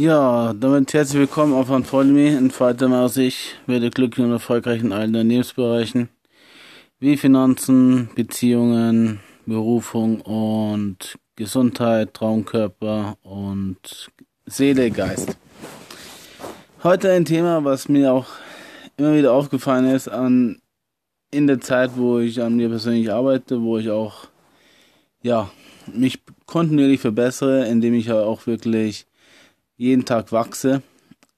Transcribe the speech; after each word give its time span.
Ja, 0.00 0.54
damit 0.54 0.94
herzlich 0.94 1.20
willkommen 1.20 1.52
auf 1.52 1.70
ein 1.70 1.84
Folge 1.84 2.10
Me. 2.10 2.28
In 2.28 2.50
weiter 2.58 2.90
aus 2.90 3.18
ich 3.18 3.56
werde 3.66 3.90
glücklich 3.90 4.24
und 4.24 4.32
erfolgreich 4.32 4.80
in 4.80 4.92
allen 4.92 5.12
Lebensbereichen 5.12 6.08
wie 7.00 7.18
Finanzen, 7.18 8.08
Beziehungen, 8.14 9.20
Berufung 9.44 10.22
und 10.22 11.18
Gesundheit, 11.36 12.14
Traumkörper 12.14 13.18
und 13.22 14.10
Seele, 14.46 14.90
Geist. 14.90 15.36
Heute 16.82 17.12
ein 17.12 17.26
Thema, 17.26 17.62
was 17.62 17.90
mir 17.90 18.14
auch 18.14 18.28
immer 18.96 19.14
wieder 19.14 19.34
aufgefallen 19.34 19.90
ist 19.90 20.08
an 20.08 20.62
in 21.30 21.46
der 21.46 21.60
Zeit, 21.60 21.90
wo 21.96 22.20
ich 22.20 22.40
an 22.40 22.56
mir 22.56 22.70
persönlich 22.70 23.12
arbeite, 23.12 23.60
wo 23.60 23.76
ich 23.76 23.90
auch 23.90 24.28
ja 25.20 25.50
mich 25.92 26.20
kontinuierlich 26.46 27.00
verbessere, 27.00 27.66
indem 27.66 27.92
ich 27.92 28.10
auch 28.10 28.46
wirklich 28.46 29.04
jeden 29.80 30.04
Tag 30.04 30.30
wachse. 30.30 30.82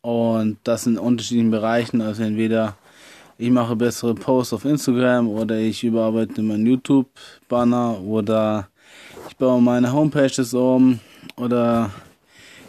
Und 0.00 0.58
das 0.64 0.86
in 0.86 0.98
unterschiedlichen 0.98 1.52
Bereichen, 1.52 2.00
also 2.00 2.24
entweder 2.24 2.76
ich 3.38 3.50
mache 3.50 3.76
bessere 3.76 4.14
Posts 4.14 4.54
auf 4.54 4.64
Instagram 4.64 5.28
oder 5.28 5.58
ich 5.58 5.84
überarbeite 5.84 6.42
meinen 6.42 6.66
YouTube-Banner 6.66 8.00
oder 8.00 8.68
ich 9.28 9.36
baue 9.36 9.62
meine 9.62 9.92
Homepages 9.92 10.54
um 10.54 10.98
oder 11.36 11.90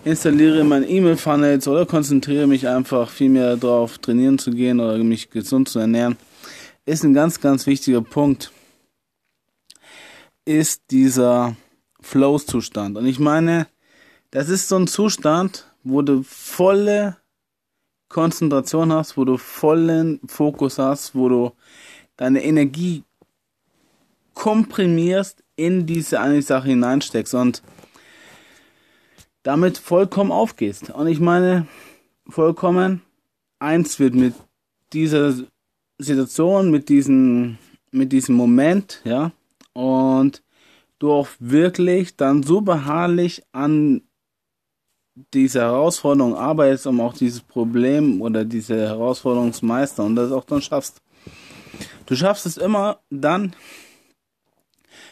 installiere 0.05 0.63
meine 0.63 0.88
E-Mail-Funnels 0.88 1.68
oder 1.68 1.88
konzentriere 1.88 2.46
mich 2.46 2.68
einfach 2.68 3.10
viel 3.10 3.30
mehr 3.30 3.58
darauf, 3.58 3.98
trainieren 3.98 4.38
zu 4.38 4.52
gehen 4.52 4.80
oder 4.80 4.98
mich 4.99 5.32
gesund 5.32 5.70
zu 5.70 5.80
ernähren, 5.80 6.18
ist 6.85 7.04
ein 7.04 7.16
ganz, 7.16 7.41
ganz 7.41 7.66
wichtiger 7.66 8.02
Punkt, 8.02 8.52
ist 10.46 10.84
dieser 10.91 11.55
Flow-Zustand. 11.99 12.96
Und 12.96 13.08
ich 13.08 13.18
meine, 13.18 13.66
das 14.34 14.50
ist 14.50 14.68
so 14.68 14.78
ein 14.78 14.88
Zustand, 14.88 15.72
wo 15.84 16.02
du 16.02 16.23
volle 16.23 17.18
Konzentration 18.10 18.91
hast, 18.91 19.16
wo 19.16 19.26
du 19.26 19.38
vollen 19.38 20.20
Fokus 20.26 20.80
hast, 20.80 21.13
wo 21.13 21.30
du 21.30 21.52
deine 22.18 22.44
Energie 22.44 23.04
komprimierst 24.34 25.44
in 25.55 25.85
diese 25.85 26.20
eine 26.20 26.41
Sache 26.41 26.70
hineinsteckst 26.70 27.35
und 27.35 27.62
damit 29.44 29.77
vollkommen 29.77 30.32
aufgehst. 30.32 30.90
Und 30.90 31.05
ich 31.05 31.20
meine, 31.20 31.68
vollkommen 32.27 33.04
eins 33.60 34.00
wird 34.00 34.16
mit 34.16 34.34
dieser 34.94 35.35
Situation, 36.00 36.72
mit 36.72 36.90
diesem, 36.90 37.60
mit 37.91 38.12
diesem 38.12 38.34
Moment, 38.34 39.00
ja, 39.04 39.32
und 39.74 40.41
du 40.98 41.12
auch 41.12 41.27
wirklich 41.38 42.16
dann 42.16 42.41
so 42.41 42.62
beharrlich 42.62 43.44
an 43.52 44.02
diese 45.16 45.62
Herausforderung 45.62 46.36
arbeitest, 46.36 46.88
um 46.88 47.02
auch 47.02 47.14
dieses 47.14 47.42
Problem 47.42 48.22
oder 48.22 48.46
diese 48.46 48.76
Herausforderung 48.76 49.54
zu 49.54 49.66
meistern 49.66 50.08
und 50.08 50.16
das 50.16 50.32
auch 50.32 50.46
dann 50.46 50.62
schaffst. 50.62 51.02
Du 52.06 52.16
schaffst 52.16 52.46
es 52.46 52.58
immer 52.58 53.00
dann, 53.10 53.56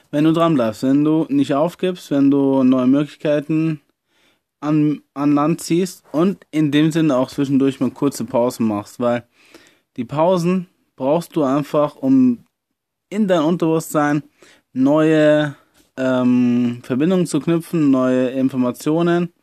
wenn 0.10 0.24
du 0.24 0.34
dran 0.34 0.56
bleibst, 0.56 0.84
wenn 0.84 1.04
du 1.04 1.26
nicht 1.30 1.54
aufgibst, 1.54 2.12
wenn 2.12 2.32
du 2.32 2.64
neue 2.64 2.88
Möglichkeiten 2.88 3.82
an, 4.60 5.02
an 5.14 5.34
Land 5.34 5.62
ziehst 5.62 6.04
und 6.12 6.46
in 6.52 6.72
dem 6.72 6.92
Sinne 6.92 7.16
auch 7.16 7.30
zwischendurch 7.30 7.80
mal 7.80 7.92
kurze 7.92 8.26
Pausen 8.26 8.68
machst, 8.68 9.00
weil 9.00 9.26
die 9.98 10.06
Pausen 10.06 10.68
brauchst 10.96 11.36
du 11.36 11.44
einfach, 11.44 11.96
um 11.96 12.46
in 13.10 13.28
dein 13.28 13.42
Unterbewusstsein 13.42 14.24
neue 14.74 15.56
ähm, 15.98 16.82
Verbindungen 16.84 17.26
zu 17.26 17.40
knüpfen, 17.40 17.92
neue 17.92 18.30
Informationen 18.30 19.34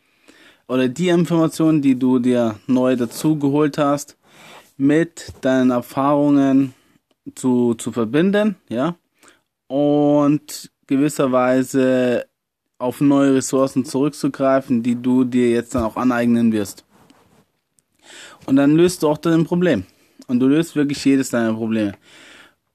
oder 0.69 0.87
die 0.89 1.09
Informationen, 1.09 1.83
die 1.83 1.99
du 1.99 2.19
dir 2.19 2.61
neu 2.67 2.95
dazu 2.95 3.37
geholt 3.37 3.79
hast, 3.79 4.17
mit 4.77 5.33
deinen 5.41 5.71
Erfahrungen 5.71 6.75
zu, 7.35 7.75
zu 7.75 7.91
verbinden, 7.91 8.57
ja, 8.69 8.95
und 9.67 10.71
gewisserweise 10.87 12.27
auf 12.79 13.01
neue 13.01 13.35
Ressourcen 13.35 13.85
zurückzugreifen, 13.85 14.83
die 14.83 14.95
du 14.95 15.25
dir 15.25 15.51
jetzt 15.51 15.75
dann 15.75 15.83
auch 15.83 15.97
aneignen 15.97 16.53
wirst. 16.53 16.85
Und 18.47 18.57
dann 18.57 18.77
löst 18.77 19.03
du 19.03 19.09
auch 19.09 19.19
dein 19.19 19.45
Problem. 19.45 19.85
Und 20.29 20.41
du 20.41 20.47
löst 20.47 20.77
wirklich 20.77 21.05
jedes 21.05 21.31
deiner 21.31 21.55
Probleme. 21.55 21.95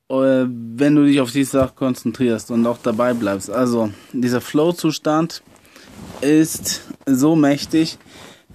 Äh, 0.09 0.45
wenn 0.47 0.95
du 0.95 1.05
dich 1.05 1.21
auf 1.21 1.31
diese 1.31 1.51
Sache 1.51 1.73
konzentrierst 1.75 2.51
und 2.51 2.67
auch 2.67 2.77
dabei 2.77 3.13
bleibst. 3.13 3.49
Also, 3.49 3.91
dieser 4.11 4.41
Flow-Zustand 4.41 5.41
ist 6.21 6.81
so 7.05 7.35
mächtig, 7.35 7.97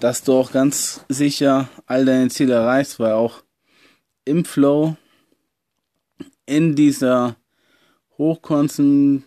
dass 0.01 0.23
du 0.23 0.35
auch 0.35 0.53
ganz 0.53 1.05
sicher 1.09 1.69
all 1.87 2.05
deine 2.05 2.29
Ziele 2.29 2.55
erreichst, 2.55 3.01
weil 3.01 3.13
auch 3.13 3.43
im 4.25 4.45
Flow, 4.45 4.97
in 6.47 6.75
dieser 6.75 7.37
hochkonzentrierten 8.17 9.27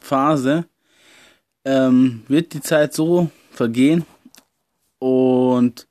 Phase, 0.00 0.66
ähm, 1.64 2.22
wird 2.28 2.54
die 2.54 2.60
Zeit 2.60 2.94
so 2.94 3.30
vergehen 3.50 4.04
und 4.98 5.88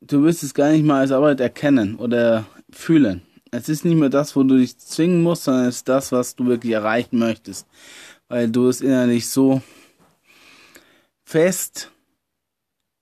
du 0.00 0.24
wirst 0.24 0.42
es 0.42 0.54
gar 0.54 0.70
nicht 0.70 0.84
mal 0.84 1.00
als 1.00 1.12
Arbeit 1.12 1.40
erkennen 1.40 1.96
oder 1.96 2.46
fühlen. 2.70 3.22
Es 3.52 3.68
ist 3.68 3.84
nicht 3.84 3.96
mehr 3.96 4.08
das, 4.08 4.36
wo 4.36 4.42
du 4.42 4.56
dich 4.58 4.78
zwingen 4.78 5.22
musst, 5.22 5.44
sondern 5.44 5.66
es 5.66 5.76
ist 5.76 5.88
das, 5.88 6.12
was 6.12 6.36
du 6.36 6.46
wirklich 6.46 6.72
erreichen 6.72 7.18
möchtest. 7.18 7.66
Weil 8.28 8.48
du 8.48 8.68
es 8.68 8.80
innerlich 8.80 9.28
so 9.28 9.60
fest 11.24 11.90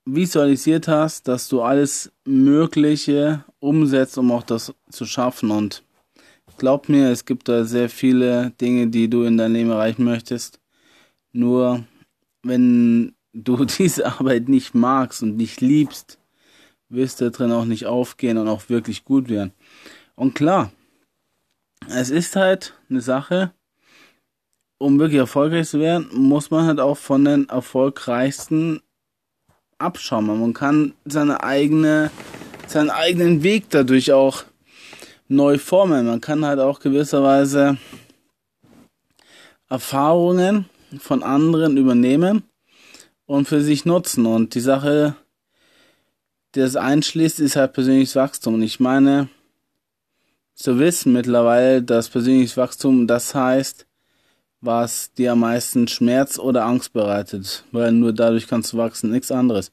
visualisiert 0.06 0.88
hast, 0.88 1.28
dass 1.28 1.48
du 1.48 1.60
alles 1.60 2.10
Mögliche 2.24 3.44
umsetzt, 3.60 4.16
um 4.16 4.32
auch 4.32 4.42
das 4.42 4.74
zu 4.90 5.04
schaffen. 5.04 5.50
Und 5.50 5.82
glaub 6.56 6.88
mir, 6.88 7.10
es 7.10 7.24
gibt 7.24 7.48
da 7.48 7.64
sehr 7.64 7.90
viele 7.90 8.52
Dinge, 8.60 8.88
die 8.88 9.08
du 9.08 9.24
in 9.24 9.36
deinem 9.36 9.54
Leben 9.54 9.70
erreichen 9.70 10.04
möchtest. 10.04 10.60
Nur 11.32 11.84
wenn 12.42 13.14
du 13.32 13.64
diese 13.78 14.06
Arbeit 14.06 14.48
nicht 14.48 14.74
magst 14.74 15.22
und 15.22 15.36
nicht 15.36 15.60
liebst, 15.60 16.18
wirst 16.88 17.20
du 17.20 17.30
drin 17.30 17.52
auch 17.52 17.66
nicht 17.66 17.86
aufgehen 17.86 18.38
und 18.38 18.48
auch 18.48 18.68
wirklich 18.68 19.04
gut 19.04 19.28
werden. 19.28 19.52
Und 20.18 20.34
klar, 20.34 20.72
es 21.88 22.10
ist 22.10 22.34
halt 22.34 22.74
eine 22.90 23.00
Sache, 23.00 23.52
um 24.76 24.98
wirklich 24.98 25.20
erfolgreich 25.20 25.68
zu 25.68 25.78
werden, 25.78 26.08
muss 26.12 26.50
man 26.50 26.66
halt 26.66 26.80
auch 26.80 26.96
von 26.96 27.24
den 27.24 27.48
erfolgreichsten 27.48 28.80
abschauen. 29.78 30.26
Man 30.26 30.54
kann 30.54 30.94
seine 31.04 31.44
eigene, 31.44 32.10
seinen 32.66 32.90
eigenen 32.90 33.44
Weg 33.44 33.70
dadurch 33.70 34.10
auch 34.10 34.42
neu 35.28 35.56
formen. 35.56 36.06
Man 36.06 36.20
kann 36.20 36.44
halt 36.44 36.58
auch 36.58 36.80
gewisserweise 36.80 37.78
Erfahrungen 39.68 40.68
von 40.98 41.22
anderen 41.22 41.76
übernehmen 41.76 42.42
und 43.24 43.46
für 43.46 43.60
sich 43.60 43.84
nutzen. 43.84 44.26
Und 44.26 44.56
die 44.56 44.60
Sache, 44.60 45.14
die 46.56 46.60
das 46.60 46.74
einschließt, 46.74 47.38
ist 47.38 47.54
halt 47.54 47.72
persönliches 47.72 48.16
Wachstum. 48.16 48.54
Und 48.54 48.62
ich 48.62 48.80
meine, 48.80 49.28
zu 50.58 50.78
wissen 50.80 51.12
mittlerweile, 51.12 51.82
dass 51.82 52.08
persönliches 52.08 52.56
Wachstum 52.56 53.06
das 53.06 53.32
heißt, 53.32 53.86
was 54.60 55.12
dir 55.12 55.32
am 55.32 55.40
meisten 55.40 55.86
Schmerz 55.86 56.36
oder 56.36 56.64
Angst 56.64 56.92
bereitet, 56.92 57.64
weil 57.70 57.92
nur 57.92 58.12
dadurch 58.12 58.48
kannst 58.48 58.72
du 58.72 58.76
wachsen, 58.76 59.12
nichts 59.12 59.30
anderes. 59.30 59.70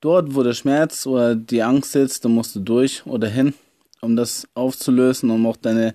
Dort, 0.00 0.34
wo 0.34 0.42
der 0.42 0.54
Schmerz 0.54 1.06
oder 1.06 1.34
die 1.34 1.62
Angst 1.62 1.92
sitzt, 1.92 2.24
da 2.24 2.30
musst 2.30 2.56
du 2.56 2.60
durch 2.60 3.04
oder 3.04 3.28
hin, 3.28 3.52
um 4.00 4.16
das 4.16 4.48
aufzulösen, 4.54 5.30
um 5.30 5.44
auch 5.44 5.58
deine 5.58 5.94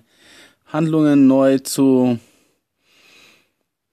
Handlungen 0.66 1.26
neu 1.26 1.58
zu 1.58 2.20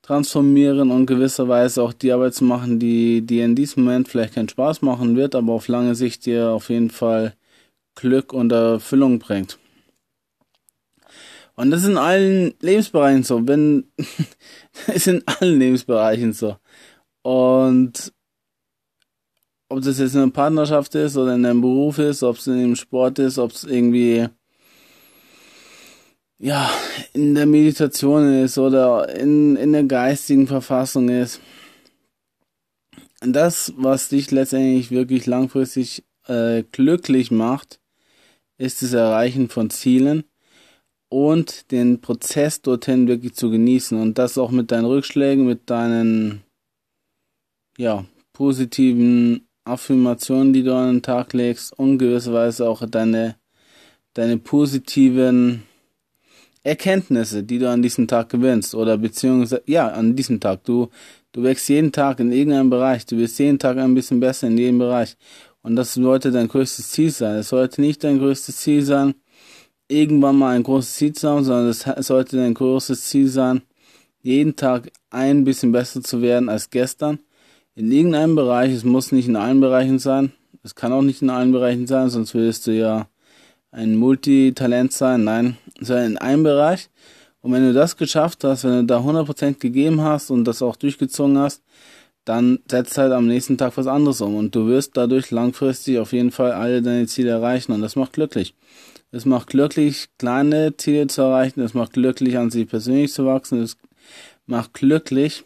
transformieren 0.03 0.91
und 0.91 1.07
gewisserweise 1.07 1.81
auch 1.81 1.93
die 1.93 2.11
Arbeit 2.11 2.35
zu 2.35 2.43
machen, 2.43 2.77
die 2.77 3.25
dir 3.25 3.43
in 3.43 3.55
diesem 3.55 3.85
Moment 3.85 4.07
vielleicht 4.07 4.35
keinen 4.35 4.49
Spaß 4.49 4.83
machen 4.83 5.15
wird, 5.15 5.33
aber 5.33 5.53
auf 5.53 5.67
lange 5.67 5.95
Sicht 5.95 6.27
dir 6.27 6.49
auf 6.49 6.69
jeden 6.69 6.91
Fall 6.91 7.33
Glück 7.95 8.33
und 8.33 8.51
Erfüllung 8.51 9.17
bringt. 9.17 9.57
Und 11.55 11.71
das 11.71 11.83
ist 11.83 11.89
in 11.89 11.97
allen 11.97 12.53
Lebensbereichen 12.61 13.23
so. 13.23 13.47
Wenn, 13.47 13.91
ist 14.93 15.07
in 15.07 15.23
allen 15.27 15.59
Lebensbereichen 15.59 16.33
so. 16.33 16.57
Und 17.21 18.11
ob 19.69 19.81
das 19.81 19.99
jetzt 19.99 20.15
in 20.15 20.21
einer 20.21 20.31
Partnerschaft 20.31 20.95
ist 20.95 21.17
oder 21.17 21.35
in 21.35 21.45
einem 21.45 21.61
Beruf 21.61 21.99
ist, 21.99 22.23
ob 22.23 22.37
es 22.37 22.47
in 22.47 22.53
einem 22.53 22.75
Sport 22.75 23.19
ist, 23.19 23.37
ob 23.37 23.51
es 23.51 23.63
irgendwie 23.63 24.27
ja 26.37 26.69
in 27.13 27.35
der 27.35 27.45
Meditation 27.45 28.43
ist 28.43 28.57
oder 28.57 29.15
in, 29.15 29.55
in 29.55 29.71
der 29.71 29.83
geistigen 29.83 30.47
Verfassung 30.47 31.09
ist. 31.09 31.39
Das, 33.21 33.73
was 33.77 34.09
dich 34.09 34.31
letztendlich 34.31 34.91
wirklich 34.91 35.25
langfristig 35.25 36.03
äh, 36.27 36.63
glücklich 36.71 37.31
macht, 37.31 37.79
ist 38.57 38.81
das 38.81 38.93
Erreichen 38.93 39.49
von 39.49 39.69
Zielen 39.69 40.25
und 41.13 41.69
den 41.69 42.01
Prozess 42.01 42.63
dorthin 42.63 43.07
wirklich 43.07 43.35
zu 43.35 43.51
genießen 43.51 44.01
und 44.01 44.17
das 44.17 44.39
auch 44.39 44.49
mit 44.49 44.71
deinen 44.71 44.85
Rückschlägen, 44.85 45.45
mit 45.45 45.69
deinen 45.69 46.41
ja, 47.77 48.05
positiven 48.33 49.47
Affirmationen, 49.63 50.53
die 50.53 50.63
du 50.63 50.73
an 50.73 50.95
den 50.95 51.01
Tag 51.03 51.33
legst 51.33 51.77
und 51.77 51.99
gewisserweise 51.99 52.67
auch 52.67 52.83
deine, 52.89 53.35
deine 54.15 54.39
positiven 54.39 55.61
Erkenntnisse, 56.63 57.43
die 57.43 57.59
du 57.59 57.69
an 57.69 57.83
diesem 57.83 58.07
Tag 58.07 58.29
gewinnst 58.29 58.73
oder 58.73 58.97
beziehungsweise, 58.97 59.61
ja, 59.67 59.89
an 59.89 60.15
diesem 60.15 60.39
Tag. 60.39 60.63
Du, 60.63 60.89
du 61.31 61.43
wächst 61.43 61.69
jeden 61.69 61.91
Tag 61.91 62.21
in 62.21 62.31
irgendeinem 62.31 62.71
Bereich, 62.71 63.05
du 63.05 63.17
wirst 63.17 63.37
jeden 63.37 63.59
Tag 63.59 63.77
ein 63.77 63.93
bisschen 63.93 64.19
besser 64.19 64.47
in 64.47 64.57
jedem 64.57 64.79
Bereich. 64.79 65.15
Und 65.61 65.75
das 65.75 65.93
sollte 65.93 66.31
dein 66.31 66.47
größtes 66.47 66.89
Ziel 66.89 67.11
sein. 67.11 67.35
Es 67.35 67.49
sollte 67.49 67.81
nicht 67.81 68.03
dein 68.03 68.17
größtes 68.17 68.57
Ziel 68.57 68.81
sein, 68.81 69.13
irgendwann 69.87 70.37
mal 70.37 70.55
ein 70.55 70.63
großes 70.63 70.95
Ziel 70.95 71.13
zu 71.13 71.29
haben, 71.29 71.43
sondern 71.43 71.67
es 71.67 71.81
sollte 72.07 72.37
dein 72.37 72.53
großes 72.53 73.05
Ziel 73.05 73.27
sein, 73.27 73.61
jeden 74.21 74.55
Tag 74.55 74.91
ein 75.09 75.43
bisschen 75.43 75.71
besser 75.71 76.01
zu 76.01 76.21
werden 76.21 76.49
als 76.49 76.69
gestern. 76.69 77.19
In 77.75 77.91
irgendeinem 77.91 78.35
Bereich, 78.35 78.71
es 78.71 78.83
muss 78.83 79.11
nicht 79.11 79.27
in 79.27 79.35
allen 79.35 79.59
Bereichen 79.59 79.99
sein, 79.99 80.31
es 80.63 80.75
kann 80.75 80.93
auch 80.93 81.01
nicht 81.01 81.21
in 81.21 81.29
allen 81.29 81.51
Bereichen 81.51 81.87
sein, 81.87 82.09
sonst 82.09 82.33
würdest 82.33 82.67
du 82.67 82.71
ja 82.71 83.07
ein 83.71 83.95
Multitalent 83.95 84.93
sein. 84.93 85.23
Nein, 85.23 85.57
sondern 85.79 86.11
in 86.11 86.17
einem 86.17 86.43
Bereich. 86.43 86.89
Und 87.41 87.51
wenn 87.51 87.63
du 87.63 87.73
das 87.73 87.97
geschafft 87.97 88.43
hast, 88.45 88.63
wenn 88.63 88.71
du 88.71 88.85
da 88.85 88.99
100% 88.99 89.59
gegeben 89.59 90.01
hast 90.01 90.29
und 90.31 90.45
das 90.45 90.61
auch 90.61 90.77
durchgezogen 90.77 91.37
hast, 91.37 91.61
dann 92.23 92.59
setzt 92.69 92.97
halt 92.97 93.11
am 93.11 93.27
nächsten 93.27 93.57
Tag 93.57 93.75
was 93.75 93.87
anderes 93.87 94.21
um 94.21 94.35
und 94.35 94.55
du 94.55 94.67
wirst 94.67 94.95
dadurch 94.95 95.29
langfristig 95.31 95.99
auf 95.99 96.13
jeden 96.13 96.31
Fall 96.31 96.53
alle 96.53 96.81
deine 96.81 97.05
Ziele 97.07 97.31
erreichen 97.31 97.73
und 97.73 97.81
das 97.81 97.97
macht 97.97 98.13
glücklich. 98.13 98.55
Es 99.13 99.25
macht 99.25 99.49
glücklich, 99.49 100.09
kleine 100.17 100.75
Ziele 100.75 101.05
zu 101.05 101.21
erreichen, 101.21 101.61
es 101.61 101.75
macht 101.75 101.93
glücklich, 101.93 102.35
an 102.39 102.49
sich 102.49 102.67
persönlich 102.67 103.13
zu 103.13 103.27
wachsen, 103.27 103.61
es 103.61 103.77
macht 104.47 104.73
glücklich, 104.73 105.45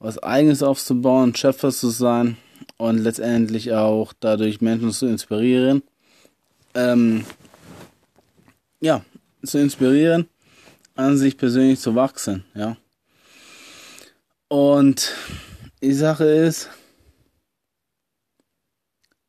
was 0.00 0.18
eigenes 0.18 0.64
aufzubauen, 0.64 1.36
Schöpfer 1.36 1.70
zu 1.70 1.90
sein 1.90 2.36
und 2.76 2.98
letztendlich 2.98 3.74
auch 3.74 4.12
dadurch 4.18 4.60
Menschen 4.60 4.90
zu 4.90 5.06
inspirieren. 5.06 5.84
Ähm, 6.74 7.24
ja, 8.80 9.04
zu 9.44 9.58
inspirieren, 9.58 10.26
an 10.96 11.16
sich 11.16 11.36
persönlich 11.36 11.78
zu 11.78 11.94
wachsen, 11.94 12.44
ja. 12.56 12.76
Und 14.48 15.14
die 15.80 15.94
Sache 15.94 16.24
ist, 16.24 16.70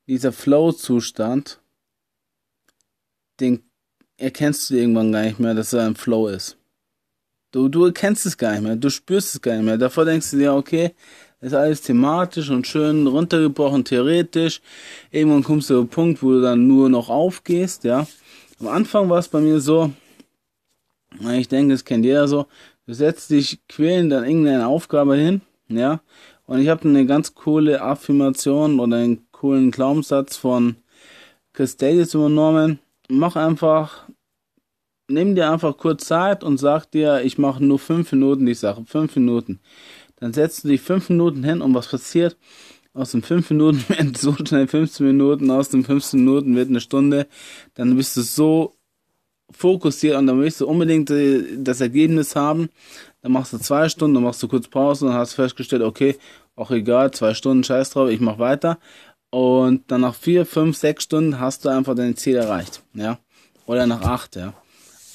dieser 0.08 0.32
Flow-Zustand, 0.32 1.59
den 3.40 3.64
erkennst 4.18 4.70
du 4.70 4.76
irgendwann 4.76 5.12
gar 5.12 5.24
nicht 5.24 5.40
mehr, 5.40 5.54
dass 5.54 5.74
er 5.74 5.86
ein 5.86 5.96
Flow 5.96 6.28
ist. 6.28 6.58
Du, 7.52 7.68
du 7.68 7.86
erkennst 7.86 8.26
es 8.26 8.38
gar 8.38 8.52
nicht 8.52 8.62
mehr, 8.62 8.76
du 8.76 8.90
spürst 8.90 9.36
es 9.36 9.42
gar 9.42 9.56
nicht 9.56 9.66
mehr. 9.66 9.78
Davor 9.78 10.06
denkst 10.06 10.32
du 10.32 10.38
dir, 10.38 10.54
okay, 10.54 10.94
ist 11.42 11.54
alles 11.54 11.82
thematisch 11.82 12.50
und 12.50 12.68
schön 12.68 13.08
runtergebrochen, 13.08 13.86
theoretisch. 13.86 14.62
Irgendwann 15.10 15.44
kommst 15.44 15.70
du 15.70 15.76
zu 15.76 15.80
einem 15.80 15.90
Punkt, 15.90 16.22
wo 16.22 16.32
du 16.32 16.42
dann 16.42 16.68
nur 16.68 16.90
noch 16.90 17.10
aufgehst, 17.10 17.86
ja. 17.86 18.06
Am 18.60 18.68
Anfang 18.68 19.10
war 19.10 19.20
es 19.20 19.30
bei 19.30 19.40
mir 19.40 19.62
so, 19.62 19.92
ich 21.32 21.48
denke, 21.48 21.74
das 21.74 21.86
kennt 21.86 22.04
jeder 22.04 22.28
so, 22.28 22.46
du 22.86 22.94
setzt 22.94 23.30
dich 23.30 23.60
quälend 23.68 24.12
an 24.12 24.26
irgendeine 24.26 24.68
Aufgabe 24.68 25.16
hin, 25.16 25.42
ja, 25.70 26.02
und 26.46 26.60
ich 26.60 26.68
habe 26.68 26.88
eine 26.88 27.06
ganz 27.06 27.34
coole 27.36 27.82
Affirmation 27.82 28.80
oder 28.80 28.98
einen 28.98 29.32
coolen 29.32 29.72
Glaubenssatz 29.72 30.36
von 30.36 30.76
Chris 31.54 31.78
Davis 31.78 32.14
übernommen. 32.14 32.80
Mach 33.12 33.36
einfach, 33.36 34.08
nimm 35.10 35.34
dir 35.34 35.52
einfach 35.52 35.76
kurz 35.78 36.06
Zeit 36.06 36.44
und 36.44 36.60
sag 36.60 36.86
dir, 36.92 37.24
ich 37.24 37.40
mache 37.40 37.64
nur 37.64 37.80
fünf 37.80 38.12
Minuten 38.12 38.46
die 38.46 38.54
Sache, 38.54 38.86
fünf 38.86 39.16
Minuten. 39.16 39.60
Dann 40.18 40.32
setzt 40.32 40.64
du 40.64 40.68
dich 40.68 40.82
fünf 40.82 41.10
Minuten 41.10 41.44
hin 41.44 41.62
und 41.62 41.74
was 41.74 41.88
passiert? 41.88 42.38
Aus 42.94 43.12
den 43.12 43.24
fünf 43.24 43.50
Minuten 43.50 43.84
werden 43.90 44.14
so 44.14 44.36
schnell 44.36 44.68
15 44.68 45.08
Minuten, 45.08 45.50
aus 45.50 45.70
den 45.70 45.84
15 45.84 46.20
Minuten 46.20 46.56
wird 46.56 46.70
eine 46.70 46.82
Stunde, 46.82 47.28
dann 47.74 47.96
bist 47.98 48.16
du 48.16 48.22
so 48.22 48.76
fokussiert 49.52 50.16
und 50.16 50.28
dann 50.28 50.40
willst 50.40 50.62
du 50.62 50.68
unbedingt 50.68 51.12
das 51.66 51.82
Ergebnis 51.82 52.36
haben. 52.36 52.70
Dann 53.22 53.32
machst 53.32 53.54
du 53.54 53.58
zwei 53.58 53.90
Stunden, 53.90 54.14
dann 54.16 54.24
machst 54.24 54.44
du 54.44 54.48
kurz 54.48 54.68
Pause 54.68 55.08
und 55.08 55.14
hast 55.14 55.34
festgestellt, 55.34 55.82
okay, 55.82 56.18
auch 56.56 56.72
egal, 56.72 57.12
zwei 57.12 57.34
Stunden, 57.34 57.64
scheiß 57.64 57.90
drauf, 57.92 58.10
ich 58.10 58.20
mach 58.20 58.38
weiter. 58.38 58.78
Und 59.32 59.92
dann 59.92 60.02
nach 60.02 60.16
vier, 60.16 60.46
fünf, 60.46 60.78
sechs 60.78 61.04
Stunden 61.04 61.40
hast 61.40 61.66
du 61.66 61.70
einfach 61.70 61.96
dein 61.96 62.16
Ziel 62.16 62.36
erreicht, 62.36 62.82
ja. 62.94 63.20
Oder 63.66 63.86
nach 63.86 64.02
acht, 64.02 64.36
ja. 64.36 64.54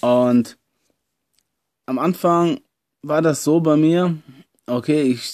Und 0.01 0.57
am 1.87 1.99
Anfang 1.99 2.61
war 3.03 3.23
das 3.23 3.43
so 3.43 3.61
bei 3.61 3.77
mir, 3.77 4.17
okay, 4.67 5.03
ich 5.03 5.33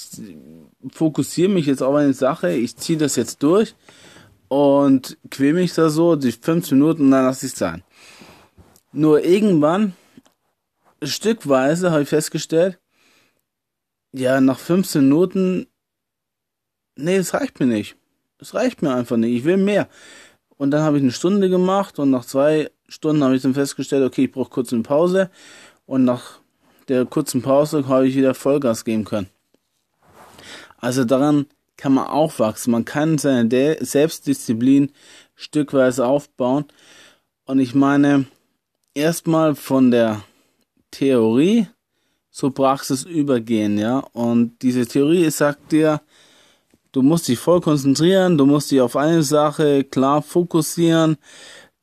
fokussiere 0.91 1.51
mich 1.51 1.67
jetzt 1.67 1.83
auf 1.83 1.95
eine 1.95 2.15
Sache, 2.15 2.53
ich 2.53 2.77
ziehe 2.77 2.99
das 2.99 3.17
jetzt 3.17 3.43
durch 3.43 3.75
und 4.49 5.19
quäl 5.31 5.53
mich 5.53 5.75
da 5.75 5.91
so, 5.91 6.17
die 6.17 6.33
15 6.33 6.79
Minuten 6.79 7.03
und 7.03 7.11
dann 7.11 7.25
lasse 7.25 7.47
ich 7.47 7.53
es 7.53 7.59
sein. 7.59 7.85
Nur 8.93 9.25
irgendwann, 9.25 9.95
stückweise, 11.03 11.91
habe 11.91 12.03
ich 12.03 12.09
festgestellt, 12.09 12.79
ja, 14.13 14.41
nach 14.41 14.59
15 14.59 15.03
Minuten, 15.03 15.67
nee, 16.97 17.19
das 17.19 17.35
reicht 17.35 17.61
mir 17.61 17.67
nicht. 17.67 17.97
Das 18.41 18.55
reicht 18.55 18.83
mir 18.83 18.95
einfach 18.95 19.17
nicht. 19.17 19.37
Ich 19.37 19.45
will 19.45 19.59
mehr. 19.59 19.89
Und 20.57 20.73
dann 20.73 20.83
habe 20.83 20.97
ich 20.97 21.03
eine 21.03 21.13
Stunde 21.13 21.49
gemacht 21.49 21.99
und 21.99 22.11
nach 22.11 22.25
zwei 22.25 22.71
Stunden 22.89 23.23
habe 23.23 23.37
ich 23.37 23.43
dann 23.43 23.55
festgestellt, 23.55 24.05
okay, 24.05 24.25
ich 24.25 24.33
brauche 24.33 24.51
kurz 24.51 24.73
eine 24.73 24.83
Pause. 24.83 25.31
Und 25.87 26.05
nach 26.05 26.41
der 26.89 27.05
kurzen 27.07 27.43
Pause 27.43 27.87
habe 27.87 28.09
ich 28.09 28.17
wieder 28.17 28.35
Vollgas 28.35 28.85
geben 28.85 29.05
können. 29.05 29.29
Also 30.79 31.05
daran 31.05 31.47
kann 31.77 31.95
man 31.95 32.07
auch 32.07 32.39
wachsen. 32.39 32.73
Man 32.73 32.85
kann 32.85 33.19
seine 33.19 33.47
De 33.47 33.83
Selbstdisziplin 33.85 34.91
stückweise 35.35 36.07
aufbauen. 36.07 36.65
Und 37.45 37.59
ich 37.59 37.75
meine, 37.75 38.27
erstmal 38.95 39.55
von 39.55 39.91
der 39.91 40.23
Theorie 40.91 41.69
zur 42.31 42.55
Praxis 42.55 43.05
übergehen, 43.05 43.79
ja. 43.79 43.99
Und 44.13 44.61
diese 44.63 44.87
Theorie 44.87 45.31
sagt 45.31 45.73
dir, 45.73 46.01
du 46.93 47.03
musst 47.03 47.29
dich 47.29 47.39
voll 47.39 47.61
konzentrieren, 47.61 48.39
du 48.39 48.47
musst 48.47 48.71
dich 48.71 48.81
auf 48.81 48.97
eine 48.97 49.23
Sache 49.23 49.85
klar 49.85 50.23
fokussieren, 50.23 51.17